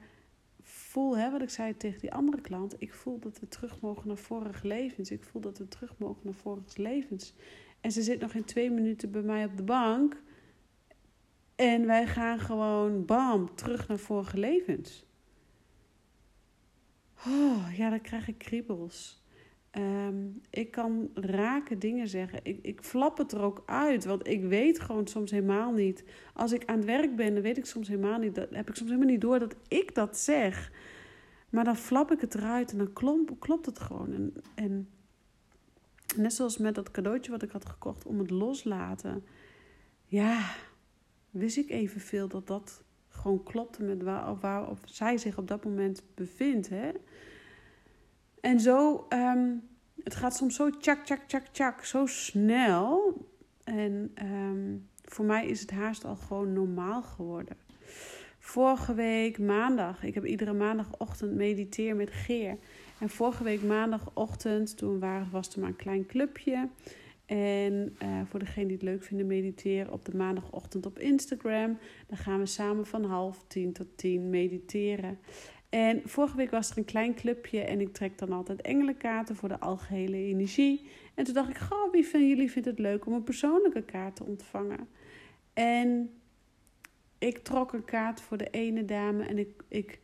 voel, 0.62 1.18
hè, 1.18 1.32
wat 1.32 1.42
ik 1.42 1.50
zei 1.50 1.78
tegen 1.78 2.00
die 2.00 2.14
andere 2.14 2.42
klant. 2.42 2.76
Ik 2.78 2.94
voel 2.94 3.20
dat 3.20 3.40
we 3.40 3.48
terug 3.48 3.82
mogen 3.82 4.08
naar 4.08 4.18
vorige 4.18 4.68
levens. 4.68 5.12
Ik 5.12 5.24
voel 5.24 5.42
dat 5.42 5.58
we 5.58 5.68
terug 5.68 5.98
mogen 5.98 6.22
naar 6.24 6.34
vorige 6.34 6.82
levens. 6.82 7.34
En 7.82 7.92
ze 7.92 8.02
zit 8.02 8.20
nog 8.20 8.34
in 8.34 8.46
twee 8.46 8.72
minuten 8.72 9.12
bij 9.12 9.22
mij 9.22 9.46
op 9.46 9.58
de 9.58 9.64
bank. 9.64 10.22
En 11.56 11.86
wij 11.86 12.08
gaan 12.08 12.40
gewoon, 12.40 13.06
bam, 13.06 13.56
terug 13.56 13.88
naar 13.88 14.00
vorige 14.00 14.38
levens. 14.38 15.06
Oh, 17.28 17.78
ja, 17.78 17.90
dan 17.90 18.02
krijg 18.02 18.28
ik 18.28 18.38
kriebels. 18.38 19.24
Um, 19.78 20.42
ik 20.50 20.72
kan 20.72 21.10
rake 21.14 21.78
dingen 21.78 22.08
zeggen. 22.08 22.40
Ik, 22.44 22.60
ik 22.62 22.82
flap 22.82 23.18
het 23.18 23.32
er 23.32 23.42
ook 23.42 23.64
uit, 23.66 24.06
want 24.06 24.28
ik 24.28 24.44
weet 24.44 24.80
gewoon 24.80 25.08
soms 25.08 25.32
helemaal 25.32 25.72
niet. 25.72 26.04
Als 26.34 26.52
ik 26.52 26.66
aan 26.66 26.76
het 26.76 26.86
werk 26.86 27.16
ben, 27.16 27.34
dan 27.34 27.44
weet 27.44 27.58
ik 27.58 27.66
soms 27.66 27.88
helemaal 27.88 28.20
niet. 28.20 28.36
Dat, 28.36 28.50
heb 28.50 28.70
ik 28.70 28.76
soms 28.76 28.90
helemaal 28.90 29.12
niet 29.12 29.22
door 29.22 29.40
dat 29.40 29.56
ik 29.68 29.96
dat 29.96 30.18
zeg. 30.18 30.72
Maar 31.50 31.64
dan 31.64 31.76
flap 31.76 32.12
ik 32.12 32.22
het 32.22 32.36
eruit 32.36 32.72
en 32.72 32.78
dan 32.78 32.94
klopt 33.40 33.66
het 33.66 33.80
gewoon. 33.80 34.14
En, 34.14 34.34
en 34.56 34.90
net 36.16 36.34
zoals 36.34 36.58
met 36.58 36.76
dat 36.76 36.92
cadeautje 36.92 37.32
wat 37.32 37.44
ik 37.44 37.52
had 37.52 37.66
gekocht 37.66 38.06
om 38.06 38.20
het 38.20 38.30
loslaten. 38.30 39.24
Ja, 40.06 40.56
wist 41.30 41.58
ik 41.58 41.70
evenveel 41.70 42.28
dat 42.28 42.48
dat 42.48 42.84
gewoon 43.08 43.44
klopte 43.44 43.84
met 43.84 44.04
waar, 44.04 44.40
waar 44.40 44.70
of 44.70 44.80
zij 44.86 45.18
zich 45.18 45.38
op 45.38 45.48
dat 45.48 45.64
moment 45.64 46.04
bevindt. 46.14 46.70
Hè? 46.70 46.92
En 48.46 48.60
zo, 48.60 49.06
um, 49.10 49.64
het 50.04 50.16
gaat 50.16 50.36
soms 50.36 50.56
zo 50.56 50.70
tjak, 50.70 51.06
tjak, 51.06 51.22
tjak, 51.28 51.46
tjak, 51.52 51.86
zo 51.86 52.06
snel. 52.06 53.18
En 53.64 54.12
ehm, 54.14 54.78
voor 55.04 55.26
mij 55.26 55.48
is 55.48 55.62
het 55.62 55.72
haast 55.72 56.06
al 56.06 56.16
gewoon 56.16 56.54
normaal 56.54 57.02
geworden. 57.02 57.58
Vorige 58.40 58.94
week 58.94 59.40
maandag, 59.40 60.04
ik 60.04 60.14
heb 60.14 60.26
iedere 60.26 60.54
maandagochtend 60.54 61.36
mediteer 61.36 61.96
met 61.96 62.12
Geer. 62.12 62.58
En 63.00 63.10
vorige 63.10 63.44
week 63.44 63.64
maandagochtend, 63.64 64.78
toen 64.78 65.00
was 65.32 65.54
er 65.54 65.60
maar 65.60 65.70
een 65.70 65.76
klein 65.76 66.06
clubje. 66.06 66.70
En 67.26 67.96
uh, 68.04 68.22
voor 68.26 68.40
degene 68.40 68.66
die 68.66 68.76
het 68.76 68.86
leuk 68.86 69.04
vinden, 69.04 69.28
mediteren 69.28 69.94
op 69.94 70.06
de 70.06 70.16
maandagochtend 70.16 70.86
op 70.86 71.00
Instagram. 71.00 71.78
Dan 72.08 72.18
gaan 72.18 72.40
we 72.40 72.46
samen 72.46 72.86
van 72.86 73.04
half 73.04 73.44
tien 73.48 73.74
tot 73.74 73.88
tien 73.96 74.30
mediteren. 74.30 75.20
En 75.76 76.02
vorige 76.06 76.38
week 76.38 76.52
was 76.52 76.70
er 76.70 76.78
een 76.78 76.86
klein 76.86 77.16
clubje 77.16 77.62
en 77.62 77.82
ik 77.82 77.94
trek 77.94 78.18
dan 78.18 78.32
altijd 78.32 78.62
engelenkaarten 78.62 79.36
voor 79.36 79.50
de 79.50 79.60
algehele 79.60 80.18
energie. 80.18 80.90
En 81.14 81.24
toen 81.24 81.34
dacht 81.34 81.50
ik, 81.50 81.58
goh, 81.58 81.92
wie 81.92 82.08
van 82.08 82.28
jullie 82.28 82.52
vindt 82.52 82.68
het 82.68 82.80
leuk 82.80 83.06
om 83.06 83.14
een 83.14 83.24
persoonlijke 83.24 83.82
kaart 83.84 84.16
te 84.16 84.24
ontvangen? 84.24 84.88
En 85.54 86.10
ik 87.18 87.38
trok 87.38 87.74
een 87.74 87.86
kaart 87.86 88.22
voor 88.22 88.38
de 88.38 88.50
ene 88.50 88.86
dame 88.86 89.26
en 89.26 89.38
ik, 89.38 89.64
ik 89.68 90.00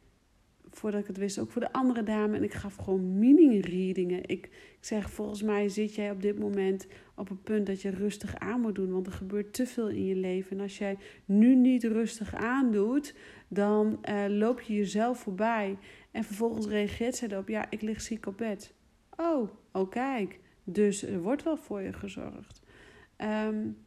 voordat 0.70 1.02
ik 1.02 1.08
het 1.08 1.18
wist, 1.18 1.40
ook 1.40 1.52
voor 1.52 1.62
de 1.62 1.74
andere 1.74 2.04
dame. 2.04 2.38
En 2.38 2.44
ik 2.44 2.54
gaf 2.54 2.76
gewoon 2.76 3.20
mini-readingen. 3.20 4.22
Ik, 4.22 4.46
ik 4.46 4.78
zeg, 4.80 5.10
volgens 5.10 5.42
mij 5.42 5.70
zit 5.70 5.96
jij 5.96 6.12
op 6.12 6.22
dit 6.22 6.40
moment 6.40 6.88
op 7.16 7.30
een 7.30 7.42
punt 7.42 7.66
dat 7.68 7.82
je 7.82 7.90
rustig 7.90 8.36
aan 8.36 8.62
moet 8.62 8.76
doen. 8.76 8.92
Want 8.92 9.06
er 9.06 9.12
gebeurt 9.12 9.54
te 9.54 9.66
veel 9.66 9.90
in 9.90 10.06
je 10.06 10.16
leven. 10.16 10.58
En 10.58 10.64
als 10.64 10.78
jij 10.78 10.98
nu 11.26 11.56
niet 11.56 11.84
rustig 11.84 12.36
aandoet, 12.36 13.16
dan 13.54 14.00
uh, 14.10 14.26
loop 14.28 14.62
je 14.62 14.76
jezelf 14.76 15.20
voorbij. 15.20 15.78
En 16.12 16.24
vervolgens 16.24 16.68
reageert 16.68 17.16
zij 17.16 17.28
erop, 17.28 17.48
ja, 17.48 17.66
ik 17.70 17.82
lig 17.82 18.02
ziek 18.02 18.26
op 18.26 18.38
bed. 18.38 18.74
Oh, 19.18 19.50
oh 19.72 19.90
kijk. 19.90 20.40
Dus 20.64 21.04
er 21.04 21.22
wordt 21.22 21.44
wel 21.44 21.58
voor 21.58 21.82
je 21.82 21.94
gezorgd. 21.94 22.62
Um, 23.18 23.78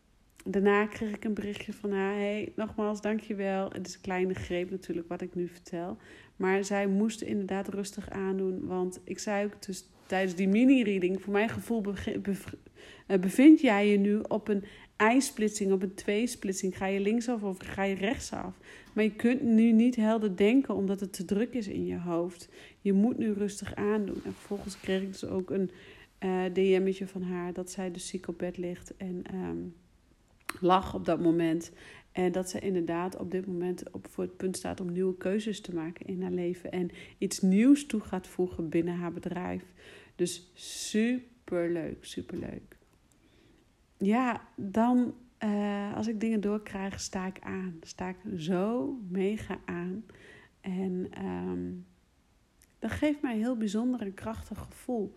daarna 0.45 0.87
kreeg 0.87 1.15
ik 1.15 1.25
een 1.25 1.35
berichtje 1.35 1.73
van 1.73 1.93
haar. 1.93 2.15
Hey, 2.15 2.53
nogmaals, 2.57 3.01
dankjewel. 3.01 3.71
Het 3.73 3.87
is 3.87 3.95
een 3.95 4.01
kleine 4.01 4.35
greep 4.35 4.71
natuurlijk 4.71 5.09
wat 5.09 5.21
ik 5.21 5.35
nu 5.35 5.49
vertel. 5.49 5.97
Maar 6.37 6.65
zij 6.65 6.87
moest 6.87 7.23
inderdaad 7.23 7.69
rustig 7.69 8.11
aandoen. 8.11 8.67
Want 8.67 9.01
ik 9.05 9.19
zei 9.19 9.45
ook 9.45 9.63
dus 9.63 9.89
tijdens 10.07 10.35
die 10.35 10.49
mini-reading... 10.49 11.23
voor 11.23 11.33
mijn 11.33 11.49
gevoel 11.49 11.83
eh, 13.07 13.21
bevind 13.21 13.61
jij 13.61 13.89
je 13.89 13.99
nu 13.99 14.19
op 14.29 14.49
een 14.49 14.65
I-splitsing, 15.03 15.73
op 15.73 15.83
een 15.83 15.95
twee-splitsing. 15.95 16.77
Ga 16.77 16.87
je 16.87 17.01
linksaf 17.01 17.43
of 17.43 17.59
ga 17.59 17.83
je 17.83 17.95
rechtsaf? 17.95 18.59
Maar 18.93 19.05
je 19.05 19.15
kunt 19.15 19.43
nu 19.43 19.73
niet 19.73 19.97
helder 19.97 20.37
denken 20.37 20.75
omdat 20.75 21.01
het 21.01 21.13
te 21.13 21.25
druk 21.25 21.55
is 21.55 21.69
in 21.69 21.87
je 21.87 21.99
hoofd. 21.99 22.49
Je 22.81 22.93
moet 22.93 23.19
nu 23.19 23.33
rustig 23.33 23.75
aandoen. 23.75 24.21
En 24.25 24.33
vervolgens 24.33 24.81
kreeg 24.81 25.03
ik 25.03 25.13
dus 25.13 25.27
ook 25.27 25.51
een 25.51 25.71
uh, 26.21 26.45
DM'tje 26.53 27.07
van 27.07 27.23
haar... 27.23 27.53
dat 27.53 27.71
zij 27.71 27.91
dus 27.91 28.09
ziek 28.09 28.29
op 28.29 28.39
bed 28.39 28.57
ligt 28.57 28.97
en... 28.97 29.25
Um, 29.35 29.75
lag 30.61 30.95
op 30.95 31.05
dat 31.05 31.21
moment. 31.21 31.71
En 32.13 32.33
dat 32.33 32.51
ze 32.51 32.59
inderdaad 32.59 33.17
op 33.17 33.31
dit 33.31 33.47
moment 33.47 33.91
op, 33.91 34.07
voor 34.11 34.25
het 34.25 34.37
punt 34.37 34.57
staat 34.57 34.81
om 34.81 34.93
nieuwe 34.93 35.17
keuzes 35.17 35.61
te 35.61 35.75
maken 35.75 36.07
in 36.07 36.23
haar 36.23 36.31
leven. 36.31 36.73
En 36.73 36.91
iets 37.19 37.41
nieuws 37.41 37.87
toe 37.87 38.01
gaat 38.01 38.27
voegen 38.27 38.69
binnen 38.69 38.95
haar 38.95 39.13
bedrijf. 39.13 39.63
Dus 40.17 40.51
super 40.55 41.71
leuk, 41.71 42.05
super 42.05 42.39
leuk. 42.39 42.77
Ja, 43.99 44.41
dan 44.57 45.15
uh, 45.45 45.97
als 45.97 46.07
ik 46.07 46.21
dingen 46.21 46.41
doorkrijg, 46.41 47.01
sta 47.01 47.27
ik 47.27 47.39
aan. 47.41 47.79
Sta 47.81 48.09
ik 48.09 48.17
zo 48.37 48.99
mega 49.09 49.59
aan. 49.65 50.05
En 50.61 51.25
um, 51.25 51.87
dat 52.79 52.91
geeft 52.91 53.23
mij 53.23 53.33
een 53.33 53.39
heel 53.39 53.57
bijzonder 53.57 54.01
en 54.01 54.15
krachtig 54.15 54.59
gevoel. 54.59 55.15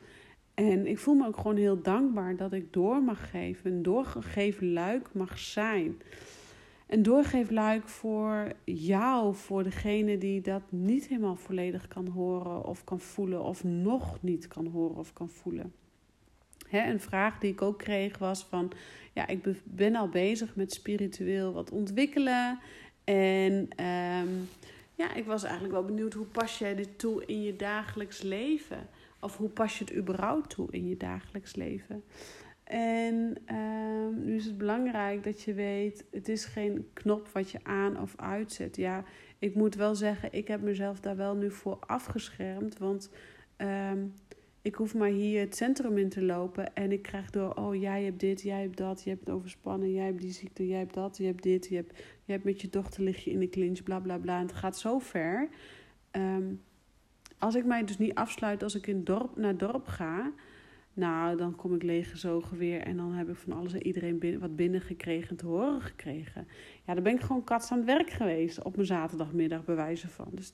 En 0.54 0.88
ik 0.88 1.00
voel 1.00 1.16
me 1.16 1.28
ook 1.28 1.38
gewoon 1.38 1.58
heel 1.58 1.82
dankbaar 1.82 2.36
dat 2.36 2.54
ik 2.54 2.74
door 2.74 3.04
mag 3.04 3.30
geven. 3.30 3.72
Een 3.72 3.84
doorgegeven 3.84 4.74
luik 4.74 5.14
mag 5.14 5.40
zijn. 5.40 5.98
Een 6.88 7.04
doorgegeven 7.04 7.54
luik 7.54 7.88
voor 7.88 8.54
jou, 8.64 9.36
voor 9.36 9.64
degene 9.64 10.18
die 10.18 10.42
dat 10.42 10.62
niet 10.70 11.08
helemaal 11.08 11.36
volledig 11.36 11.88
kan 11.88 12.08
horen 12.08 12.66
of 12.66 12.84
kan 12.84 13.00
voelen, 13.00 13.44
of 13.44 13.64
nog 13.64 14.22
niet 14.22 14.48
kan 14.48 14.68
horen 14.68 14.98
of 14.98 15.14
kan 15.14 15.30
voelen. 15.30 15.74
Hè, 16.68 16.92
een 16.92 17.00
vraag 17.00 17.40
die 17.40 17.52
ik 17.52 17.62
ook 17.62 17.78
kreeg 17.78 18.18
was 18.18 18.46
van, 18.46 18.72
ja, 19.14 19.28
ik 19.28 19.48
ben 19.64 19.96
al 19.96 20.10
bezig 20.10 20.56
met 20.56 20.74
spiritueel 20.74 21.54
wat 21.54 21.72
ontwikkelen. 21.72 22.60
En 23.04 23.54
um, 23.86 24.48
ja, 24.96 25.14
ik 25.14 25.26
was 25.26 25.44
eigenlijk 25.44 25.74
wel 25.74 25.86
benieuwd, 25.86 26.14
hoe 26.14 26.26
pas 26.26 26.58
jij 26.58 26.76
dit 26.76 27.00
toe 27.00 27.26
in 27.26 27.42
je 27.42 27.56
dagelijks 27.56 28.22
leven? 28.22 28.88
Of 29.20 29.38
hoe 29.38 29.50
pas 29.50 29.78
je 29.78 29.84
het 29.84 29.96
überhaupt 29.96 30.50
toe 30.50 30.68
in 30.72 30.88
je 30.88 30.98
dagelijks 30.98 31.56
leven? 31.56 32.04
En 32.64 33.36
uh, 33.52 34.24
nu 34.26 34.36
is 34.36 34.46
het 34.46 34.58
belangrijk 34.58 35.24
dat 35.24 35.42
je 35.42 35.54
weet, 35.54 36.06
het 36.12 36.30
is 36.30 36.46
geen 36.46 36.90
knop 36.94 37.28
wat 37.28 37.52
je 37.52 37.60
aan 37.64 38.00
of 38.02 38.14
uitzet. 38.16 38.76
Ja, 38.76 39.04
ik 39.40 39.56
moet 39.56 39.76
wel 39.76 39.96
zeggen, 39.96 40.34
ik 40.34 40.48
heb 40.48 40.62
mezelf 40.62 41.00
daar 41.00 41.16
wel 41.16 41.36
nu 41.36 41.52
voor 41.52 41.78
afgeschermd. 41.80 42.78
Want 42.78 43.10
um, 43.58 44.14
ik 44.68 44.76
hoef 44.76 44.96
maar 44.96 45.10
hier 45.10 45.40
het 45.40 45.56
centrum 45.56 45.98
in 45.98 46.10
te 46.10 46.22
lopen 46.22 46.76
en 46.76 46.92
ik 46.92 47.02
krijg 47.02 47.30
door, 47.30 47.54
oh 47.54 47.76
jij 47.76 48.04
hebt 48.04 48.20
dit, 48.20 48.42
jij 48.42 48.62
hebt 48.62 48.78
dat, 48.78 49.04
je 49.04 49.10
hebt 49.10 49.30
overspannen, 49.30 49.92
jij 49.92 50.06
hebt 50.06 50.22
die 50.22 50.32
ziekte, 50.32 50.68
jij 50.68 50.78
hebt 50.78 50.94
dat, 50.94 51.18
je 51.18 51.26
hebt 51.26 51.44
dit, 51.44 51.68
je 51.68 51.76
hebt, 51.76 52.04
hebt 52.26 52.44
met 52.44 52.62
je 52.62 52.70
dochter 52.70 53.04
lig 53.04 53.24
je 53.24 53.32
in 53.32 53.40
de 53.40 53.50
clinch, 53.50 53.84
bla 53.84 54.00
bla 54.00 54.18
bla. 54.18 54.40
Het 54.40 54.52
gaat 54.52 54.78
zo 54.78 55.00
ver. 55.00 55.50
Um, 56.12 56.62
als 57.38 57.56
ik 57.56 57.66
mij 57.66 57.84
dus 57.84 57.98
niet 57.98 58.16
afsluit 58.16 58.64
als 58.64 58.76
ik 58.76 58.88
in 58.88 59.04
dorp, 59.04 59.38
naar 59.38 59.50
het 59.50 59.60
dorp 59.60 59.88
ga, 59.88 60.32
nou, 60.94 61.38
dan 61.38 61.56
kom 61.56 61.76
ik 61.76 61.84
leeggezogen 61.84 62.58
weer 62.58 62.82
en 62.82 62.98
dan 62.98 63.14
heb 63.14 63.30
ik 63.30 63.36
van 63.36 63.54
alles 63.54 63.74
en 63.74 63.86
iedereen 63.86 64.40
wat 64.40 64.56
binnengekregen 64.56 65.30
en 65.30 65.36
te 65.36 65.46
horen 65.46 65.82
gekregen. 65.82 66.48
Ja, 66.86 66.94
dan 66.94 67.04
ben 67.04 67.14
ik 67.14 67.22
gewoon 67.22 67.44
kats 67.44 67.72
aan 67.72 67.78
het 67.78 67.88
werk 67.88 68.10
geweest 68.10 68.64
op 68.64 68.76
mijn 68.76 68.88
zaterdagmiddag, 68.88 69.66
bij 69.66 69.76
wijze 69.76 70.08
van. 70.08 70.28
Dus, 70.32 70.54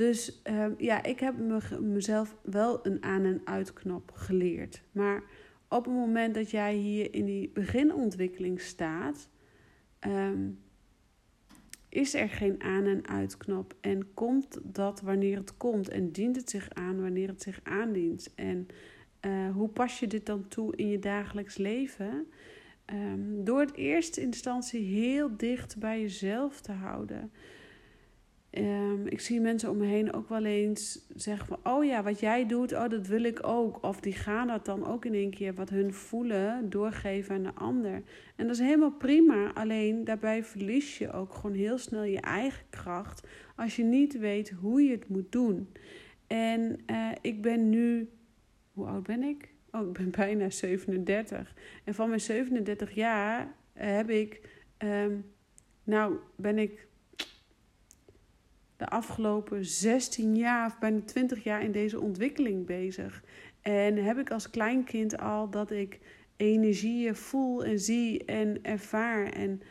dus 0.00 0.40
uh, 0.50 0.66
ja, 0.78 1.02
ik 1.02 1.20
heb 1.20 1.38
me, 1.38 1.80
mezelf 1.80 2.36
wel 2.42 2.86
een 2.86 3.02
aan- 3.02 3.24
en 3.24 3.40
uitknop 3.44 4.10
geleerd. 4.14 4.82
Maar 4.92 5.22
op 5.68 5.84
het 5.84 5.94
moment 5.94 6.34
dat 6.34 6.50
jij 6.50 6.74
hier 6.74 7.14
in 7.14 7.24
die 7.24 7.50
beginontwikkeling 7.50 8.60
staat, 8.60 9.28
um, 10.06 10.58
is 11.88 12.14
er 12.14 12.28
geen 12.28 12.62
aan- 12.62 12.86
en 12.86 13.08
uitknop. 13.08 13.74
En 13.80 14.14
komt 14.14 14.58
dat 14.62 15.00
wanneer 15.00 15.36
het 15.36 15.56
komt? 15.56 15.88
En 15.88 16.12
dient 16.12 16.36
het 16.36 16.50
zich 16.50 16.70
aan 16.70 17.00
wanneer 17.00 17.28
het 17.28 17.42
zich 17.42 17.60
aandient? 17.62 18.34
En 18.34 18.66
uh, 19.26 19.50
hoe 19.50 19.68
pas 19.68 19.98
je 19.98 20.06
dit 20.06 20.26
dan 20.26 20.48
toe 20.48 20.76
in 20.76 20.88
je 20.88 20.98
dagelijks 20.98 21.56
leven? 21.56 22.26
Um, 22.92 23.44
door 23.44 23.60
het 23.60 23.74
eerste 23.74 24.20
instantie 24.20 24.82
heel 24.82 25.36
dicht 25.36 25.78
bij 25.78 26.00
jezelf 26.00 26.60
te 26.60 26.72
houden. 26.72 27.32
Um, 28.58 29.06
ik 29.06 29.20
zie 29.20 29.40
mensen 29.40 29.70
om 29.70 29.76
me 29.76 29.86
heen 29.86 30.12
ook 30.12 30.28
wel 30.28 30.44
eens 30.44 31.06
zeggen 31.14 31.46
van... 31.46 31.72
oh 31.72 31.84
ja, 31.84 32.02
wat 32.02 32.20
jij 32.20 32.46
doet, 32.46 32.72
oh, 32.72 32.88
dat 32.88 33.06
wil 33.06 33.22
ik 33.22 33.46
ook. 33.46 33.84
Of 33.84 34.00
die 34.00 34.12
gaan 34.12 34.46
dat 34.46 34.64
dan 34.64 34.86
ook 34.86 35.04
in 35.04 35.14
één 35.14 35.30
keer 35.30 35.54
wat 35.54 35.70
hun 35.70 35.94
voelen 35.94 36.70
doorgeven 36.70 37.34
aan 37.34 37.42
de 37.42 37.54
ander. 37.54 38.02
En 38.36 38.46
dat 38.46 38.54
is 38.56 38.58
helemaal 38.58 38.92
prima. 38.92 39.52
Alleen 39.54 40.04
daarbij 40.04 40.44
verlies 40.44 40.98
je 40.98 41.12
ook 41.12 41.34
gewoon 41.34 41.56
heel 41.56 41.78
snel 41.78 42.02
je 42.02 42.20
eigen 42.20 42.64
kracht... 42.70 43.26
als 43.56 43.76
je 43.76 43.84
niet 43.84 44.18
weet 44.18 44.50
hoe 44.50 44.82
je 44.82 44.90
het 44.90 45.08
moet 45.08 45.32
doen. 45.32 45.72
En 46.26 46.78
uh, 46.86 47.08
ik 47.20 47.42
ben 47.42 47.68
nu... 47.68 48.08
Hoe 48.72 48.86
oud 48.86 49.02
ben 49.02 49.22
ik? 49.22 49.48
Oh, 49.70 49.86
ik 49.86 49.92
ben 49.92 50.10
bijna 50.24 50.50
37. 50.50 51.54
En 51.84 51.94
van 51.94 52.08
mijn 52.08 52.20
37 52.20 52.94
jaar 52.94 53.54
heb 53.72 54.10
ik... 54.10 54.48
Um, 54.78 55.24
nou, 55.84 56.16
ben 56.36 56.58
ik 56.58 56.88
de 58.80 58.88
afgelopen 58.88 59.64
16 59.64 60.36
jaar 60.36 60.66
of 60.66 60.78
bijna 60.78 61.00
20 61.04 61.44
jaar 61.44 61.62
in 61.62 61.72
deze 61.72 62.00
ontwikkeling 62.00 62.66
bezig. 62.66 63.24
En 63.60 63.96
heb 63.96 64.18
ik 64.18 64.30
als 64.30 64.50
kleinkind 64.50 65.18
al 65.18 65.50
dat 65.50 65.70
ik 65.70 65.98
energieën 66.36 67.14
voel 67.14 67.64
en 67.64 67.78
zie 67.78 68.24
en 68.24 68.62
ervaar. 68.62 69.32
En 69.32 69.62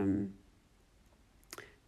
um, 0.00 0.34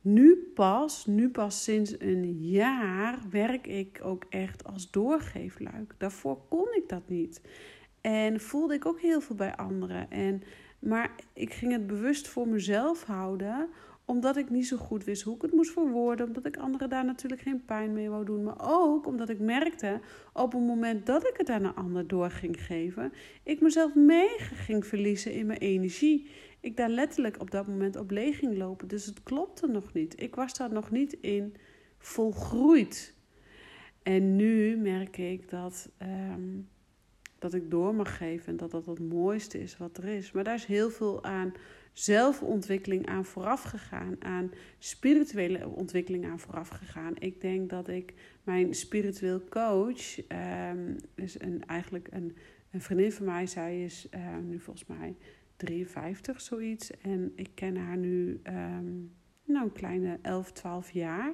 nu 0.00 0.36
pas, 0.54 1.06
nu 1.06 1.30
pas 1.30 1.64
sinds 1.64 2.00
een 2.00 2.38
jaar, 2.40 3.18
werk 3.30 3.66
ik 3.66 4.00
ook 4.02 4.24
echt 4.28 4.64
als 4.64 4.90
doorgeefluik. 4.90 5.94
Daarvoor 5.98 6.38
kon 6.48 6.74
ik 6.74 6.88
dat 6.88 7.08
niet. 7.08 7.40
En 8.00 8.40
voelde 8.40 8.74
ik 8.74 8.86
ook 8.86 9.00
heel 9.00 9.20
veel 9.20 9.36
bij 9.36 9.56
anderen. 9.56 10.10
En, 10.10 10.42
maar 10.78 11.10
ik 11.32 11.52
ging 11.52 11.72
het 11.72 11.86
bewust 11.86 12.28
voor 12.28 12.48
mezelf 12.48 13.04
houden 13.04 13.68
omdat 14.08 14.36
ik 14.36 14.50
niet 14.50 14.66
zo 14.66 14.76
goed 14.76 15.04
wist 15.04 15.22
hoe 15.22 15.34
ik 15.34 15.42
het 15.42 15.52
moest 15.52 15.70
verwoorden. 15.70 16.26
Omdat 16.26 16.46
ik 16.46 16.56
anderen 16.56 16.88
daar 16.88 17.04
natuurlijk 17.04 17.42
geen 17.42 17.64
pijn 17.64 17.92
mee 17.92 18.10
wou 18.10 18.24
doen. 18.24 18.42
Maar 18.42 18.56
ook 18.58 19.06
omdat 19.06 19.28
ik 19.28 19.38
merkte 19.38 20.00
op 20.32 20.52
het 20.52 20.60
moment 20.60 21.06
dat 21.06 21.28
ik 21.28 21.34
het 21.36 21.48
aan 21.48 21.64
een 21.64 21.74
ander 21.74 22.06
door 22.06 22.30
ging 22.30 22.64
geven. 22.64 23.12
Ik 23.42 23.60
mezelf 23.60 23.94
mega 23.94 24.54
ging 24.54 24.86
verliezen 24.86 25.32
in 25.32 25.46
mijn 25.46 25.58
energie. 25.58 26.30
Ik 26.60 26.76
daar 26.76 26.88
letterlijk 26.88 27.40
op 27.40 27.50
dat 27.50 27.66
moment 27.66 27.96
op 27.96 28.10
leeg 28.10 28.38
ging 28.38 28.56
lopen. 28.56 28.88
Dus 28.88 29.06
het 29.06 29.22
klopte 29.22 29.66
nog 29.66 29.92
niet. 29.92 30.22
Ik 30.22 30.34
was 30.34 30.54
daar 30.54 30.72
nog 30.72 30.90
niet 30.90 31.12
in 31.12 31.54
volgroeid. 31.98 33.14
En 34.02 34.36
nu 34.36 34.76
merk 34.76 35.18
ik 35.18 35.50
dat. 35.50 35.90
Um, 36.02 36.68
dat 37.38 37.54
ik 37.54 37.70
door 37.70 37.94
mag 37.94 38.16
geven 38.16 38.46
en 38.46 38.56
dat 38.56 38.70
dat 38.70 38.86
het 38.86 39.00
mooiste 39.00 39.60
is 39.60 39.76
wat 39.76 39.96
er 39.96 40.04
is. 40.04 40.32
Maar 40.32 40.44
daar 40.44 40.54
is 40.54 40.64
heel 40.64 40.90
veel 40.90 41.24
aan 41.24 41.52
zelfontwikkeling 41.98 43.06
aan 43.06 43.24
vooraf 43.24 43.62
gegaan, 43.62 44.16
aan 44.18 44.50
spirituele 44.78 45.68
ontwikkeling 45.68 46.26
aan 46.26 46.38
vooraf 46.38 46.68
gegaan. 46.68 47.14
Ik 47.18 47.40
denk 47.40 47.70
dat 47.70 47.88
ik 47.88 48.14
mijn 48.42 48.74
spiritueel 48.74 49.44
coach, 49.48 50.18
um, 50.28 50.96
is 51.14 51.40
een, 51.40 51.62
eigenlijk 51.66 52.08
een, 52.10 52.36
een 52.70 52.80
vriendin 52.80 53.12
van 53.12 53.26
mij, 53.26 53.46
zij 53.46 53.84
is 53.84 54.08
uh, 54.14 54.36
nu 54.36 54.60
volgens 54.60 54.86
mij 54.86 55.16
53, 55.56 56.40
zoiets. 56.40 56.90
En 56.90 57.32
ik 57.34 57.50
ken 57.54 57.76
haar 57.76 57.96
nu 57.96 58.40
um, 58.44 59.12
nou, 59.44 59.64
een 59.64 59.72
kleine 59.72 60.18
11, 60.22 60.52
12 60.52 60.90
jaar. 60.90 61.32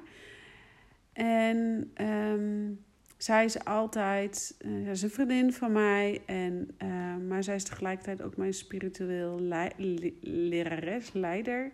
En 1.13 1.91
um, 2.01 2.85
zij 3.17 3.45
is 3.45 3.65
altijd, 3.65 4.55
uh, 4.65 4.89
is 4.89 5.01
een 5.01 5.09
vriendin 5.09 5.53
van 5.53 5.71
mij, 5.71 6.21
en, 6.25 6.69
uh, 6.83 7.15
maar 7.27 7.43
zij 7.43 7.55
is 7.55 7.63
tegelijkertijd 7.63 8.21
ook 8.21 8.37
mijn 8.37 8.53
spiritueel 8.53 9.39
le 9.39 10.13
lerares, 10.21 11.13
leider. 11.13 11.71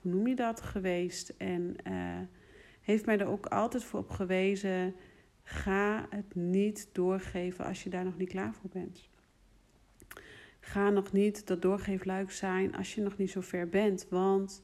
Hoe 0.00 0.12
noem 0.12 0.26
je 0.26 0.34
dat 0.34 0.60
geweest? 0.60 1.34
En 1.36 1.76
uh, 1.86 2.20
heeft 2.80 3.06
mij 3.06 3.18
er 3.18 3.26
ook 3.26 3.46
altijd 3.46 3.84
voor 3.84 4.00
op 4.00 4.10
gewezen: 4.10 4.94
ga 5.42 6.06
het 6.10 6.34
niet 6.34 6.88
doorgeven 6.92 7.64
als 7.64 7.82
je 7.82 7.90
daar 7.90 8.04
nog 8.04 8.18
niet 8.18 8.28
klaar 8.28 8.54
voor 8.54 8.70
bent. 8.70 9.08
Ga 10.60 10.90
nog 10.90 11.12
niet 11.12 11.46
dat 11.46 11.62
doorgeefluik 11.62 12.30
zijn 12.30 12.74
als 12.74 12.94
je 12.94 13.00
nog 13.00 13.16
niet 13.16 13.30
zo 13.30 13.40
ver 13.40 13.68
bent, 13.68 14.06
want. 14.08 14.62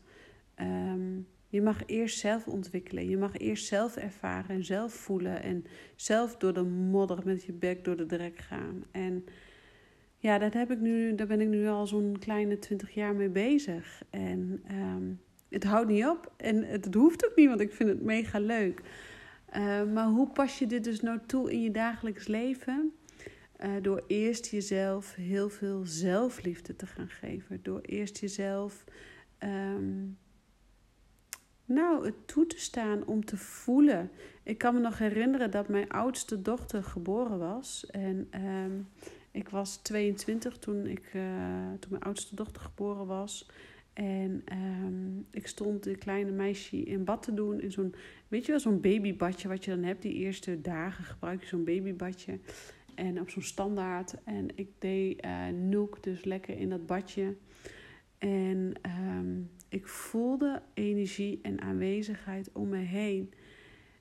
Um, 0.60 1.26
je 1.48 1.62
mag 1.62 1.82
eerst 1.86 2.18
zelf 2.18 2.46
ontwikkelen. 2.46 3.08
Je 3.08 3.16
mag 3.16 3.36
eerst 3.36 3.66
zelf 3.66 3.96
ervaren 3.96 4.56
en 4.56 4.64
zelf 4.64 4.92
voelen. 4.92 5.42
En 5.42 5.64
zelf 5.96 6.36
door 6.36 6.52
de 6.52 6.62
modder 6.62 7.18
met 7.24 7.44
je 7.44 7.52
bek 7.52 7.84
door 7.84 7.96
de 7.96 8.06
drek 8.06 8.38
gaan. 8.38 8.84
En 8.90 9.24
ja, 10.16 10.38
dat 10.38 10.52
heb 10.52 10.70
ik 10.70 10.80
nu, 10.80 11.14
daar 11.14 11.26
ben 11.26 11.40
ik 11.40 11.48
nu 11.48 11.68
al 11.68 11.86
zo'n 11.86 12.16
kleine 12.18 12.58
twintig 12.58 12.94
jaar 12.94 13.14
mee 13.14 13.28
bezig. 13.28 14.02
En 14.10 14.62
um, 14.70 15.20
het 15.48 15.64
houdt 15.64 15.88
niet 15.88 16.06
op. 16.06 16.32
En 16.36 16.64
het, 16.64 16.94
hoeft 16.94 17.26
ook 17.26 17.36
niet, 17.36 17.48
want 17.48 17.60
ik 17.60 17.72
vind 17.72 17.88
het 17.88 18.02
mega 18.02 18.38
leuk. 18.38 18.82
Uh, 19.56 19.84
maar 19.92 20.06
hoe 20.06 20.30
pas 20.30 20.58
je 20.58 20.66
dit 20.66 20.84
dus 20.84 21.00
nou 21.00 21.18
toe 21.26 21.52
in 21.52 21.62
je 21.62 21.70
dagelijks 21.70 22.26
leven? 22.26 22.92
Uh, 23.64 23.70
door 23.82 24.04
eerst 24.06 24.46
jezelf 24.46 25.14
heel 25.14 25.48
veel 25.48 25.84
zelfliefde 25.84 26.76
te 26.76 26.86
gaan 26.86 27.08
geven. 27.08 27.62
Door 27.62 27.80
eerst 27.80 28.18
jezelf. 28.18 28.84
Um, 29.38 30.18
nou, 31.68 32.04
het 32.04 32.28
toe 32.28 32.46
te 32.46 32.60
staan 32.60 33.06
om 33.06 33.24
te 33.24 33.36
voelen. 33.36 34.10
Ik 34.42 34.58
kan 34.58 34.74
me 34.74 34.80
nog 34.80 34.98
herinneren 34.98 35.50
dat 35.50 35.68
mijn 35.68 35.88
oudste 35.88 36.42
dochter 36.42 36.82
geboren 36.82 37.38
was. 37.38 37.86
En 37.90 38.28
um, 38.44 38.88
ik 39.30 39.48
was 39.48 39.76
22 39.76 40.58
toen, 40.58 40.86
ik, 40.86 41.10
uh, 41.14 41.22
toen 41.80 41.90
mijn 41.90 42.02
oudste 42.02 42.34
dochter 42.34 42.62
geboren 42.62 43.06
was. 43.06 43.50
En 43.92 44.44
um, 44.52 45.26
ik 45.30 45.46
stond 45.46 45.86
een 45.86 45.98
kleine 45.98 46.30
meisje 46.30 46.76
in 46.76 47.04
bad 47.04 47.22
te 47.22 47.34
doen. 47.34 47.60
In 47.60 47.70
zo'n, 47.70 47.94
weet 48.28 48.44
je 48.44 48.50
wel, 48.50 48.60
zo'n 48.60 48.80
babybadje 48.80 49.48
wat 49.48 49.64
je 49.64 49.70
dan 49.70 49.82
hebt. 49.82 50.02
Die 50.02 50.14
eerste 50.14 50.60
dagen 50.60 51.04
gebruik 51.04 51.40
je 51.40 51.46
zo'n 51.46 51.64
babybadje. 51.64 52.38
En 52.94 53.20
op 53.20 53.30
zo'n 53.30 53.42
standaard. 53.42 54.14
En 54.24 54.48
ik 54.54 54.68
deed 54.78 55.24
uh, 55.24 55.46
Noek 55.48 56.02
dus 56.02 56.24
lekker 56.24 56.58
in 56.58 56.68
dat 56.68 56.86
badje. 56.86 57.36
En 58.18 58.72
um, 59.16 59.50
ik 59.68 59.86
voelde 59.86 60.62
energie 60.74 61.38
en 61.42 61.60
aanwezigheid 61.60 62.50
om 62.52 62.68
me 62.68 62.76
heen. 62.76 63.32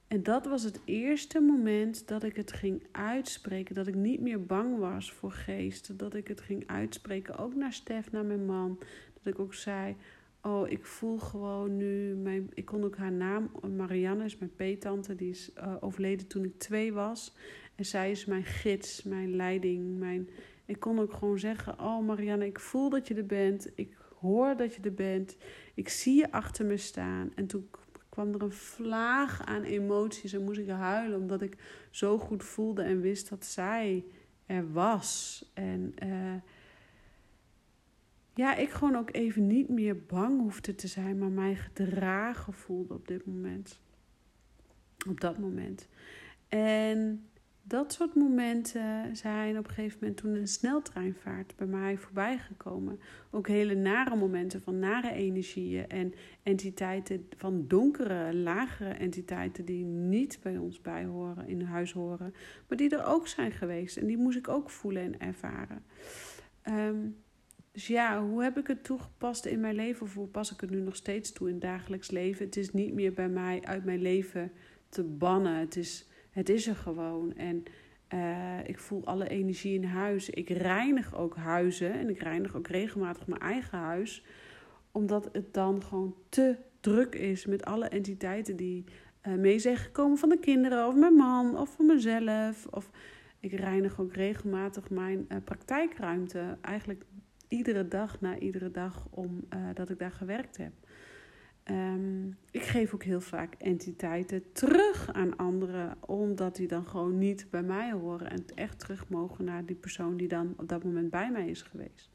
En 0.08 0.24
dat 0.24 0.46
was 0.46 0.64
het 0.64 0.80
eerste 0.86 1.40
moment 1.40 2.08
dat 2.08 2.24
ik 2.24 2.36
het 2.36 2.52
ging 2.52 2.84
uitspreken. 2.92 3.76
Dat 3.76 3.88
ik 3.88 3.96
niet 3.96 4.22
meer 4.22 4.46
bang 4.46 4.78
was 4.78 5.12
voor 5.12 5.32
geesten. 5.32 5.98
Dat 5.98 6.14
ik 6.14 6.28
het 6.28 6.42
ging 6.42 6.68
uitspreken, 6.68 7.38
ook 7.38 7.56
naar 7.56 7.74
Stef, 7.74 8.12
naar 8.12 8.26
mijn 8.26 8.46
man. 8.46 8.80
Dat 9.14 9.34
ik 9.34 9.40
ook 9.40 9.54
zei: 9.54 9.96
Oh, 10.42 10.70
ik 10.70 10.86
voel 10.86 11.18
gewoon 11.18 11.78
nu. 11.78 12.16
Mijn, 12.16 12.50
ik 12.54 12.66
kon 12.66 12.84
ook 12.84 12.98
haar 12.98 13.12
naam, 13.12 13.52
Marianne 13.76 14.26
is 14.26 14.38
mijn 14.38 14.56
peetante, 14.56 15.16
die 15.16 15.30
is 15.30 15.52
uh, 15.58 15.76
overleden 15.80 16.28
toen 16.28 16.44
ik 16.44 16.60
twee 16.60 16.94
was. 16.94 17.36
En 17.76 17.86
zij 17.86 18.12
is 18.12 18.26
mijn 18.26 18.44
gids, 18.44 19.04
mijn 19.04 19.36
leiding. 19.36 19.98
Mijn, 19.98 20.30
ik 20.66 20.80
kon 20.80 21.00
ook 21.00 21.14
gewoon 21.14 21.40
zeggen: 21.40 21.80
Oh, 21.80 22.06
Marianne, 22.06 22.46
ik 22.46 22.60
voel 22.60 22.90
dat 22.90 23.08
je 23.08 23.14
er 23.14 23.26
bent. 23.26 23.72
Ik 23.76 23.98
hoor 24.20 24.58
dat 24.58 24.76
je 24.76 24.82
er 24.82 24.94
bent. 24.94 25.38
Ik 25.74 25.90
zie 25.90 26.16
je 26.16 26.32
achter 26.32 26.66
me 26.66 26.78
staan. 26.78 27.32
En 27.36 27.48
toen 27.48 27.70
kwam 28.10 28.34
er 28.34 28.42
een 28.42 28.52
vlaag 28.52 29.46
aan 29.46 29.64
emoties 29.64 30.34
en 30.34 30.44
moest 30.44 30.60
ik 30.60 30.70
huilen, 30.70 31.20
omdat 31.20 31.42
ik 31.42 31.58
zo 31.92 32.18
goed 32.18 32.44
voelde 32.44 32.82
en 32.82 33.02
wist 33.02 33.30
dat 33.30 33.46
zij 33.46 34.06
er 34.46 34.72
was. 34.72 35.44
En 35.54 35.94
uh, 36.04 36.36
ja, 38.34 38.56
ik 38.56 38.70
gewoon 38.70 38.96
ook 38.96 39.14
even 39.14 39.48
niet 39.48 39.70
meer 39.70 40.04
bang 40.06 40.40
hoefde 40.40 40.76
te 40.76 40.88
zijn, 40.88 41.18
maar 41.18 41.32
mij 41.32 41.56
gedragen 41.56 42.54
voelde 42.54 42.94
op 42.94 43.08
dit 43.08 43.26
moment. 43.26 43.80
Op 45.08 45.22
dat 45.22 45.38
moment. 45.38 45.88
En 46.48 47.27
dat 47.68 47.94
soort 47.94 48.16
momenten 48.16 49.16
zijn 49.16 49.58
op 49.58 49.68
een 49.68 49.74
gegeven 49.74 49.98
moment 50.02 50.18
toen 50.18 50.36
een 50.36 50.48
sneltreinvaart 50.48 51.56
bij 51.56 51.68
mij 51.68 51.98
voorbij 51.98 52.38
gekomen. 52.38 53.00
Ook 53.32 53.48
hele 53.48 53.76
nare 53.76 54.16
momenten 54.16 54.62
van 54.62 54.80
nare 54.80 55.12
energieën 55.12 55.88
en 55.88 56.14
entiteiten 56.44 57.28
van 57.38 57.68
donkere, 57.68 58.36
lagere 58.36 58.90
entiteiten 58.90 59.66
die 59.66 59.86
niet 59.86 60.40
bij 60.42 60.58
ons 60.58 60.82
bij 60.82 61.06
horen, 61.06 61.48
in 61.48 61.62
huis 61.62 61.92
horen, 61.92 62.34
maar 62.68 62.78
die 62.78 62.90
er 62.90 63.06
ook 63.06 63.28
zijn 63.28 63.52
geweest. 63.52 63.98
En 63.98 64.08
die 64.08 64.18
moest 64.18 64.38
ik 64.38 64.48
ook 64.48 64.70
voelen 64.70 65.04
en 65.04 65.20
ervaren. 65.20 65.84
Um, 66.70 67.16
dus 67.72 67.88
ja, 67.88 68.26
hoe 68.26 68.44
heb 68.44 68.58
ik 68.58 68.68
het 68.68 68.84
toegepast 68.84 69.46
in 69.46 69.60
mijn 69.60 69.76
leven? 69.76 70.02
Of 70.02 70.14
hoe 70.14 70.28
pas 70.28 70.52
ik 70.52 70.62
het 70.62 70.70
nu 70.70 70.80
nog 70.80 70.96
steeds 70.96 71.32
toe 71.32 71.48
in 71.48 71.54
het 71.54 71.64
dagelijks 71.64 72.12
leven? 72.12 72.46
Het 72.46 72.58
is 72.58 72.74
niet 72.74 72.94
meer 72.94 73.14
bij 73.14 73.30
mij 73.30 73.62
uit 73.64 73.86
mijn 73.86 74.02
leven 74.02 74.52
te 74.90 75.04
bannen. 75.04 75.56
Het 75.56 75.76
is 75.76 76.08
het 76.38 76.50
is 76.50 76.68
er 76.68 76.76
gewoon. 76.76 77.34
En 77.36 77.64
uh, 78.14 78.68
ik 78.68 78.80
voel 78.80 79.06
alle 79.06 79.28
energie 79.28 79.74
in 79.74 79.84
huis. 79.84 80.30
Ik 80.30 80.50
reinig 80.50 81.16
ook 81.16 81.36
huizen 81.36 81.94
en 81.94 82.10
ik 82.10 82.20
reinig 82.20 82.56
ook 82.56 82.68
regelmatig 82.68 83.28
mijn 83.28 83.42
eigen 83.42 83.78
huis. 83.78 84.24
Omdat 84.92 85.30
het 85.32 85.54
dan 85.54 85.84
gewoon 85.84 86.16
te 86.30 86.56
druk 86.80 87.16
is 87.16 87.46
met 87.46 87.66
alle 87.66 87.88
entiteiten 87.88 88.56
die 88.56 88.84
uh, 89.28 89.34
mee 89.34 89.60
zijn 89.60 89.78
gekomen 89.78 90.18
van 90.18 90.30
de 90.30 90.40
kinderen 90.40 90.88
of 90.88 90.96
mijn 90.96 91.14
man 91.14 91.58
of 91.58 91.76
van 91.76 91.86
mezelf. 91.86 92.66
Of 92.66 92.90
ik 93.40 93.52
reinig 93.52 94.00
ook 94.00 94.14
regelmatig 94.14 94.90
mijn 94.90 95.26
uh, 95.30 95.38
praktijkruimte. 95.44 96.58
Eigenlijk 96.62 97.06
iedere 97.48 97.88
dag 97.88 98.22
na 98.22 98.38
iedere 98.38 98.72
dag 98.72 99.08
omdat 99.10 99.76
dat 99.76 99.90
ik 99.90 100.00
daar 100.00 100.12
gewerkt 100.12 100.58
heb. 100.58 100.72
Um, 101.72 102.38
ik 102.52 102.62
geef 102.62 102.94
ook 102.94 103.04
heel 103.04 103.22
vaak 103.22 103.54
entiteiten 103.54 104.52
terug 104.52 105.14
aan 105.14 105.36
anderen, 105.36 105.98
omdat 106.06 106.56
die 106.56 106.68
dan 106.68 106.88
gewoon 106.88 107.18
niet 107.18 107.48
bij 107.50 107.64
mij 107.64 107.92
horen 107.92 108.30
en 108.30 108.46
echt 108.56 108.80
terug 108.80 109.10
mogen 109.10 109.46
naar 109.46 109.66
die 109.66 109.76
persoon 109.76 110.18
die 110.18 110.28
dan 110.28 110.54
op 110.58 110.70
dat 110.70 110.84
moment 110.84 111.10
bij 111.10 111.32
mij 111.32 111.48
is 111.48 111.62
geweest. 111.62 112.10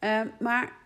Um, 0.00 0.30
maar 0.40 0.78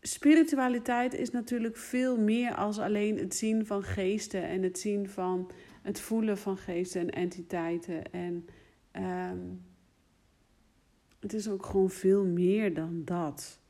spiritualiteit 0.00 1.14
is 1.14 1.30
natuurlijk 1.30 1.76
veel 1.76 2.18
meer 2.18 2.54
als 2.54 2.78
alleen 2.78 3.18
het 3.18 3.34
zien 3.34 3.66
van 3.66 3.82
geesten 3.82 4.42
en 4.48 4.62
het 4.62 4.78
zien 4.78 5.08
van 5.08 5.50
het 5.82 6.00
voelen 6.00 6.38
van 6.38 6.56
geesten 6.56 7.00
en 7.00 7.10
entiteiten. 7.10 8.12
En 8.12 8.46
um, 8.92 9.62
het 11.20 11.32
is 11.32 11.48
ook 11.48 11.66
gewoon 11.66 11.90
veel 11.90 12.24
meer 12.24 12.74
dan 12.74 13.04
dat. 13.04 13.61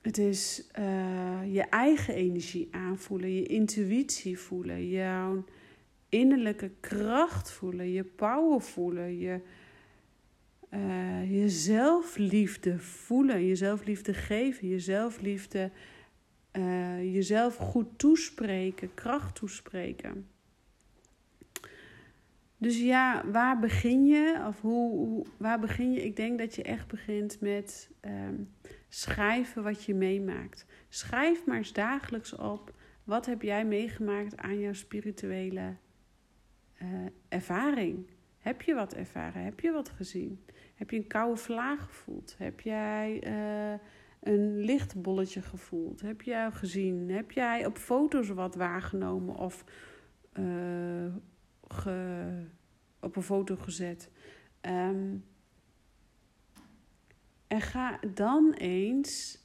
Het 0.00 0.18
is 0.18 0.70
uh, 0.78 1.54
je 1.54 1.62
eigen 1.62 2.14
energie 2.14 2.68
aanvoelen, 2.70 3.34
je 3.34 3.46
intuïtie 3.46 4.38
voelen, 4.38 4.88
jouw 4.88 5.44
innerlijke 6.08 6.70
kracht 6.80 7.50
voelen, 7.50 7.92
je 7.92 8.04
power 8.04 8.60
voelen, 8.60 9.18
je, 9.18 9.40
uh, 10.70 11.40
je 11.40 11.48
zelfliefde 11.48 12.78
voelen, 12.78 13.44
je 13.44 13.56
zelfliefde 13.56 14.14
geven, 14.14 14.68
je 14.68 14.78
zelfliefde, 14.78 15.70
uh, 16.52 17.14
jezelf 17.14 17.56
goed 17.56 17.98
toespreken, 17.98 18.94
kracht 18.94 19.34
toespreken. 19.34 20.28
Dus 22.56 22.80
ja, 22.80 23.24
waar 23.30 23.58
begin 23.58 24.06
je? 24.06 24.44
Of 24.48 24.60
hoe, 24.60 25.26
waar 25.36 25.60
begin 25.60 25.92
je? 25.92 26.04
Ik 26.04 26.16
denk 26.16 26.38
dat 26.38 26.54
je 26.54 26.62
echt 26.62 26.86
begint 26.86 27.40
met 27.40 27.90
um, 28.00 28.48
schrijven 28.90 29.62
wat 29.62 29.84
je 29.84 29.94
meemaakt. 29.94 30.66
Schrijf 30.88 31.46
maar 31.46 31.56
eens 31.56 31.72
dagelijks 31.72 32.36
op. 32.36 32.74
Wat 33.04 33.26
heb 33.26 33.42
jij 33.42 33.64
meegemaakt 33.64 34.36
aan 34.36 34.58
jouw 34.58 34.72
spirituele 34.72 35.76
uh, 36.82 36.88
ervaring? 37.28 38.06
Heb 38.38 38.62
je 38.62 38.74
wat 38.74 38.94
ervaren? 38.94 39.44
Heb 39.44 39.60
je 39.60 39.72
wat 39.72 39.88
gezien? 39.88 40.44
Heb 40.74 40.90
je 40.90 40.96
een 40.96 41.06
koude 41.06 41.40
vlaag 41.40 41.84
gevoeld? 41.84 42.34
Heb 42.38 42.60
jij 42.60 43.22
uh, 43.26 43.78
een 44.20 44.60
lichtbolletje 44.60 45.42
gevoeld? 45.42 46.00
Heb 46.00 46.22
jij 46.22 46.50
gezien? 46.50 47.10
Heb 47.10 47.30
jij 47.30 47.66
op 47.66 47.78
foto's 47.78 48.28
wat 48.28 48.54
waargenomen 48.54 49.34
of 49.36 49.64
uh, 50.38 51.14
ge, 51.68 52.28
op 53.00 53.16
een 53.16 53.22
foto 53.22 53.56
gezet. 53.56 54.10
Ehm, 54.60 55.16
en 57.50 57.60
ga 57.60 57.98
dan 58.14 58.52
eens. 58.52 59.38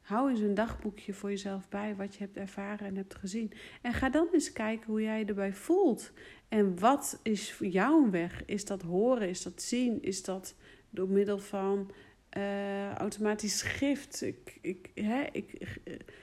Hou 0.00 0.30
eens 0.30 0.40
een 0.40 0.54
dagboekje 0.54 1.14
voor 1.14 1.30
jezelf 1.30 1.68
bij 1.68 1.96
wat 1.96 2.14
je 2.14 2.20
hebt 2.20 2.36
ervaren 2.36 2.86
en 2.86 2.96
hebt 2.96 3.14
gezien. 3.14 3.52
En 3.82 3.92
ga 3.92 4.08
dan 4.08 4.28
eens 4.32 4.52
kijken 4.52 4.86
hoe 4.86 5.02
jij 5.02 5.18
je 5.18 5.24
erbij 5.24 5.52
voelt. 5.52 6.12
En 6.48 6.78
wat 6.78 7.20
is 7.22 7.52
voor 7.52 7.66
jou 7.66 8.04
een 8.04 8.10
weg? 8.10 8.44
Is 8.44 8.64
dat 8.64 8.82
horen? 8.82 9.28
Is 9.28 9.42
dat 9.42 9.62
zien? 9.62 10.02
Is 10.02 10.22
dat 10.22 10.54
door 10.90 11.08
middel 11.08 11.38
van 11.38 11.90
uh, 12.36 12.94
automatisch 12.94 13.58
schrift? 13.58 14.22
Ik, 14.22 14.58
ik, 14.60 14.90
hè, 14.94 15.24
ik, 15.32 15.78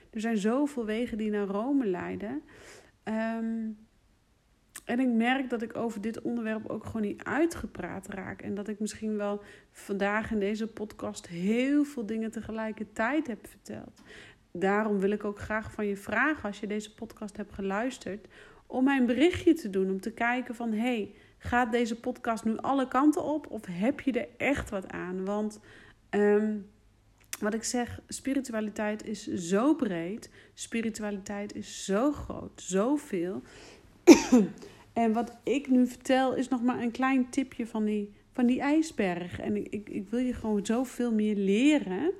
er 0.09 0.21
zijn 0.21 0.37
zoveel 0.37 0.85
wegen 0.85 1.17
die 1.17 1.29
naar 1.29 1.47
Rome 1.47 1.85
leiden. 1.85 2.41
Um, 3.03 3.77
en 4.83 4.99
ik 4.99 5.07
merk 5.07 5.49
dat 5.49 5.61
ik 5.61 5.75
over 5.75 6.01
dit 6.01 6.21
onderwerp 6.21 6.69
ook 6.69 6.85
gewoon 6.85 7.01
niet 7.01 7.23
uitgepraat 7.23 8.07
raak. 8.07 8.41
En 8.41 8.55
dat 8.55 8.67
ik 8.67 8.79
misschien 8.79 9.17
wel 9.17 9.41
vandaag 9.71 10.31
in 10.31 10.39
deze 10.39 10.67
podcast 10.67 11.27
heel 11.27 11.83
veel 11.83 12.05
dingen 12.05 12.31
tegelijkertijd 12.31 13.27
heb 13.27 13.47
verteld. 13.47 14.01
Daarom 14.51 14.99
wil 14.99 15.11
ik 15.11 15.23
ook 15.23 15.39
graag 15.39 15.71
van 15.71 15.85
je 15.85 15.97
vragen, 15.97 16.43
als 16.43 16.59
je 16.59 16.67
deze 16.67 16.93
podcast 16.93 17.37
hebt 17.37 17.53
geluisterd, 17.53 18.27
om 18.67 18.83
mij 18.83 18.97
een 18.97 19.05
berichtje 19.05 19.53
te 19.53 19.69
doen. 19.69 19.89
Om 19.89 20.01
te 20.01 20.11
kijken 20.11 20.55
van, 20.55 20.71
hey, 20.71 21.15
gaat 21.37 21.71
deze 21.71 21.99
podcast 21.99 22.45
nu 22.45 22.57
alle 22.57 22.87
kanten 22.87 23.23
op? 23.23 23.47
Of 23.49 23.65
heb 23.65 23.99
je 23.99 24.11
er 24.11 24.27
echt 24.37 24.69
wat 24.69 24.91
aan? 24.91 25.25
Want 25.25 25.59
um, 26.09 26.69
wat 27.39 27.53
ik 27.53 27.63
zeg, 27.63 27.99
spiritualiteit 28.07 29.05
is 29.05 29.27
zo 29.27 29.75
breed. 29.75 30.29
Spiritualiteit 30.53 31.55
is 31.55 31.85
zo 31.85 32.11
groot, 32.11 32.61
zoveel. 32.61 33.41
En 34.93 35.13
wat 35.13 35.37
ik 35.43 35.69
nu 35.69 35.87
vertel 35.87 36.35
is 36.35 36.47
nog 36.47 36.63
maar 36.63 36.81
een 36.81 36.91
klein 36.91 37.29
tipje 37.29 37.67
van 37.67 37.85
die, 37.85 38.13
van 38.31 38.45
die 38.45 38.61
ijsberg. 38.61 39.39
En 39.39 39.71
ik, 39.71 39.89
ik, 39.89 40.09
wil 40.09 40.19
je 40.19 40.33
gewoon 40.33 40.65
zoveel 40.65 41.13
meer 41.13 41.35
leren. 41.35 42.11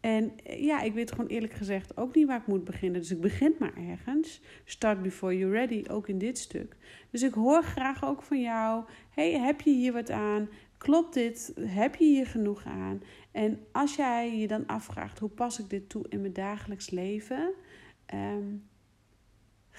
En 0.00 0.32
ja, 0.44 0.80
ik 0.80 0.92
weet 0.92 1.10
gewoon 1.10 1.26
eerlijk 1.26 1.52
gezegd 1.52 1.96
ook 1.96 2.14
niet 2.14 2.26
waar 2.26 2.40
ik 2.40 2.46
moet 2.46 2.64
beginnen. 2.64 3.00
Dus 3.00 3.10
ik 3.10 3.20
begin 3.20 3.54
maar 3.58 3.76
ergens. 3.76 4.40
Start 4.64 5.02
before 5.02 5.38
you're 5.38 5.54
ready, 5.54 5.84
ook 5.90 6.08
in 6.08 6.18
dit 6.18 6.38
stuk. 6.38 6.76
Dus 7.10 7.22
ik 7.22 7.34
hoor 7.34 7.62
graag 7.62 8.04
ook 8.04 8.22
van 8.22 8.40
jou. 8.40 8.84
Hey, 9.10 9.32
heb 9.32 9.60
je 9.60 9.70
hier 9.70 9.92
wat 9.92 10.10
aan? 10.10 10.48
Klopt 10.78 11.14
dit? 11.14 11.52
Heb 11.60 11.94
je 11.94 12.04
hier 12.04 12.26
genoeg 12.26 12.64
aan? 12.64 13.02
En 13.30 13.58
als 13.72 13.96
jij 13.96 14.38
je 14.38 14.46
dan 14.46 14.66
afvraagt, 14.66 15.18
hoe 15.18 15.28
pas 15.28 15.58
ik 15.58 15.70
dit 15.70 15.88
toe 15.88 16.04
in 16.08 16.20
mijn 16.20 16.32
dagelijks 16.32 16.90
leven? 16.90 17.52
Um, 18.14 18.62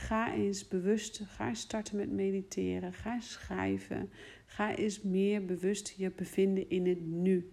Ga 0.03 0.33
eens 0.33 0.67
bewust, 0.67 1.21
ga 1.27 1.53
starten 1.53 1.95
met 1.97 2.11
mediteren. 2.11 2.93
Ga 2.93 3.19
schrijven. 3.19 4.09
Ga 4.45 4.75
eens 4.75 5.01
meer 5.01 5.45
bewust 5.45 5.93
je 5.97 6.11
bevinden 6.11 6.69
in 6.69 6.87
het 6.87 7.05
nu. 7.05 7.51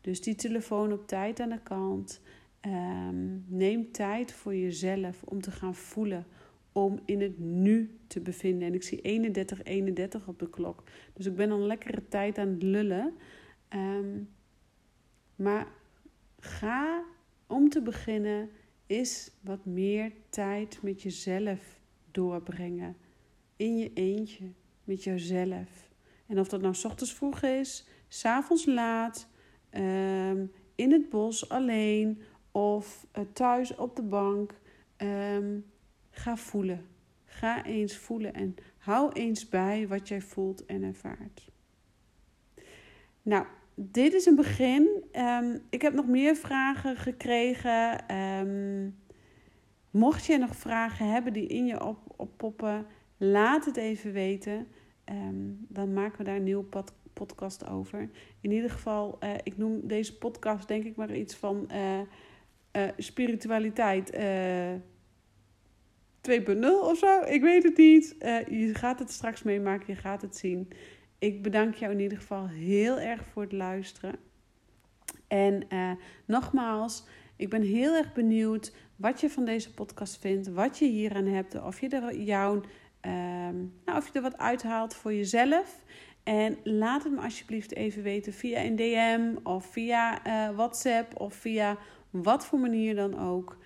Dus 0.00 0.20
die 0.20 0.34
telefoon 0.34 0.92
op 0.92 1.06
tijd 1.06 1.40
aan 1.40 1.48
de 1.48 1.62
kant. 1.62 2.20
Ehm, 2.60 3.38
neem 3.46 3.92
tijd 3.92 4.32
voor 4.32 4.54
jezelf 4.54 5.22
om 5.22 5.40
te 5.40 5.50
gaan 5.50 5.74
voelen. 5.74 6.26
Om 6.72 7.00
in 7.04 7.20
het 7.20 7.38
nu 7.38 7.98
te 8.06 8.20
bevinden. 8.20 8.68
En 8.68 8.74
ik 8.74 8.82
zie 8.82 9.00
31, 9.00 9.62
31 9.62 10.28
op 10.28 10.38
de 10.38 10.50
klok. 10.50 10.82
Dus 11.12 11.26
ik 11.26 11.36
ben 11.36 11.50
al 11.50 11.60
een 11.60 11.66
lekkere 11.66 12.08
tijd 12.08 12.38
aan 12.38 12.48
het 12.48 12.62
lullen. 12.62 13.14
Ehm, 13.68 14.22
maar 15.36 15.66
ga 16.38 17.04
om 17.46 17.68
te 17.68 17.82
beginnen 17.82 18.50
is 18.86 19.30
wat 19.40 19.64
meer 19.64 20.12
tijd 20.28 20.78
met 20.82 21.02
jezelf 21.02 21.79
doorbrengen. 22.12 22.96
In 23.56 23.78
je 23.78 23.92
eentje, 23.92 24.52
met 24.84 25.04
jezelf. 25.04 25.90
En 26.26 26.38
of 26.38 26.48
dat 26.48 26.60
nou 26.60 26.74
s 26.74 26.84
ochtends 26.84 27.14
vroeg 27.14 27.42
is, 27.42 27.86
s 28.08 28.24
avonds 28.24 28.66
laat, 28.66 29.28
ehm, 29.70 30.46
in 30.74 30.92
het 30.92 31.08
bos 31.08 31.48
alleen 31.48 32.22
of 32.52 33.06
uh, 33.18 33.24
thuis 33.32 33.74
op 33.74 33.96
de 33.96 34.02
bank. 34.02 34.54
Ehm, 34.96 35.58
ga 36.10 36.36
voelen. 36.36 36.86
Ga 37.24 37.64
eens 37.64 37.96
voelen 37.96 38.34
en 38.34 38.54
hou 38.78 39.12
eens 39.12 39.48
bij 39.48 39.88
wat 39.88 40.08
jij 40.08 40.20
voelt 40.20 40.66
en 40.66 40.82
ervaart. 40.82 41.48
Nou, 43.22 43.46
dit 43.74 44.12
is 44.12 44.26
een 44.26 44.36
begin. 44.36 45.04
Um, 45.12 45.62
ik 45.70 45.82
heb 45.82 45.94
nog 45.94 46.06
meer 46.06 46.36
vragen 46.36 46.96
gekregen. 46.96 48.04
Mocht 49.90 50.24
je 50.24 50.38
nog 50.38 50.56
vragen 50.56 51.12
hebben 51.12 51.32
die 51.32 51.46
in 51.46 51.66
je 51.66 51.84
op, 51.84 51.98
oppoppen, 52.16 52.86
laat 53.16 53.64
het 53.64 53.76
even 53.76 54.12
weten. 54.12 54.66
Ehm, 55.04 55.50
dan 55.68 55.92
maken 55.92 56.18
we 56.18 56.24
daar 56.24 56.36
een 56.36 56.42
nieuwe 56.42 56.84
podcast 57.12 57.68
over. 57.68 58.10
In 58.40 58.50
ieder 58.50 58.70
geval, 58.70 59.18
uh, 59.20 59.30
ik 59.42 59.56
noem 59.56 59.80
deze 59.86 60.18
podcast 60.18 60.68
denk 60.68 60.84
ik 60.84 60.96
maar 60.96 61.16
iets 61.16 61.34
van 61.34 61.68
uh, 61.72 61.98
uh, 61.98 62.88
spiritualiteit 62.96 64.12
2.0 64.12 64.20
of 66.82 66.98
zo. 66.98 67.20
Ik 67.20 67.42
weet 67.42 67.62
het 67.62 67.76
niet. 67.76 68.16
je 68.48 68.70
gaat 68.72 68.98
het 68.98 69.10
straks 69.10 69.42
meemaken, 69.42 69.94
je 69.94 70.00
gaat 70.00 70.22
het 70.22 70.36
zien. 70.36 70.68
Ik 71.18 71.42
bedank 71.42 71.74
jou 71.74 71.92
in 71.92 72.00
ieder 72.00 72.18
geval 72.18 72.48
heel 72.48 72.98
erg 72.98 73.24
voor 73.24 73.42
het 73.42 73.52
luisteren. 73.52 74.14
En 75.28 75.66
nogmaals, 76.26 77.06
ik 77.40 77.48
ben 77.48 77.62
heel 77.62 77.94
erg 77.94 78.12
benieuwd 78.12 78.72
wat 78.96 79.20
je 79.20 79.30
van 79.30 79.44
deze 79.44 79.74
podcast 79.74 80.18
vindt, 80.18 80.48
wat 80.48 80.78
je 80.78 80.84
hieraan 80.84 81.26
hebt, 81.26 81.62
of 81.62 81.80
je 81.80 81.88
er 81.88 82.16
jou, 82.16 82.64
ehm, 83.00 83.56
nou, 83.84 83.98
of 83.98 84.06
je 84.06 84.12
er 84.12 84.22
wat 84.22 84.38
uithaalt 84.38 84.94
voor 84.94 85.14
jezelf. 85.14 85.84
En 86.22 86.58
laat 86.64 87.02
het 87.02 87.12
me 87.12 87.20
alsjeblieft 87.20 87.74
even 87.74 88.02
weten 88.02 88.32
via 88.32 88.64
een 88.64 88.76
DM 88.76 89.48
of 89.48 89.66
via 89.66 90.26
uh, 90.26 90.56
WhatsApp 90.56 91.20
of 91.20 91.34
via 91.34 91.76
wat 92.10 92.46
voor 92.46 92.58
manier 92.58 92.94
dan 92.94 93.18
ook. 93.18 93.58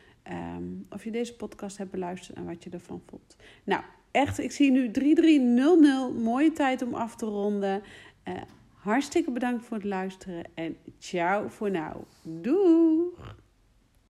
Um, 0.56 0.86
of 0.90 1.04
je 1.04 1.10
deze 1.10 1.36
podcast 1.36 1.78
hebt 1.78 1.90
beluisterd 1.90 2.36
en 2.36 2.44
wat 2.44 2.64
je 2.64 2.70
ervan 2.70 3.02
voelt. 3.06 3.36
Nou, 3.64 3.82
echt, 4.10 4.38
ik 4.38 4.52
zie 4.52 4.70
nu 4.70 4.90
3300. 4.90 6.22
Mooie 6.22 6.52
tijd 6.52 6.82
om 6.82 6.94
af 6.94 7.16
te 7.16 7.26
ronden. 7.26 7.82
Uh, 8.28 8.34
hartstikke 8.74 9.30
bedankt 9.30 9.64
voor 9.64 9.76
het 9.76 9.86
luisteren 9.86 10.44
en 10.54 10.76
ciao 10.98 11.48
voor 11.48 11.70
nu. 11.70 12.04
Doei! 12.22 13.42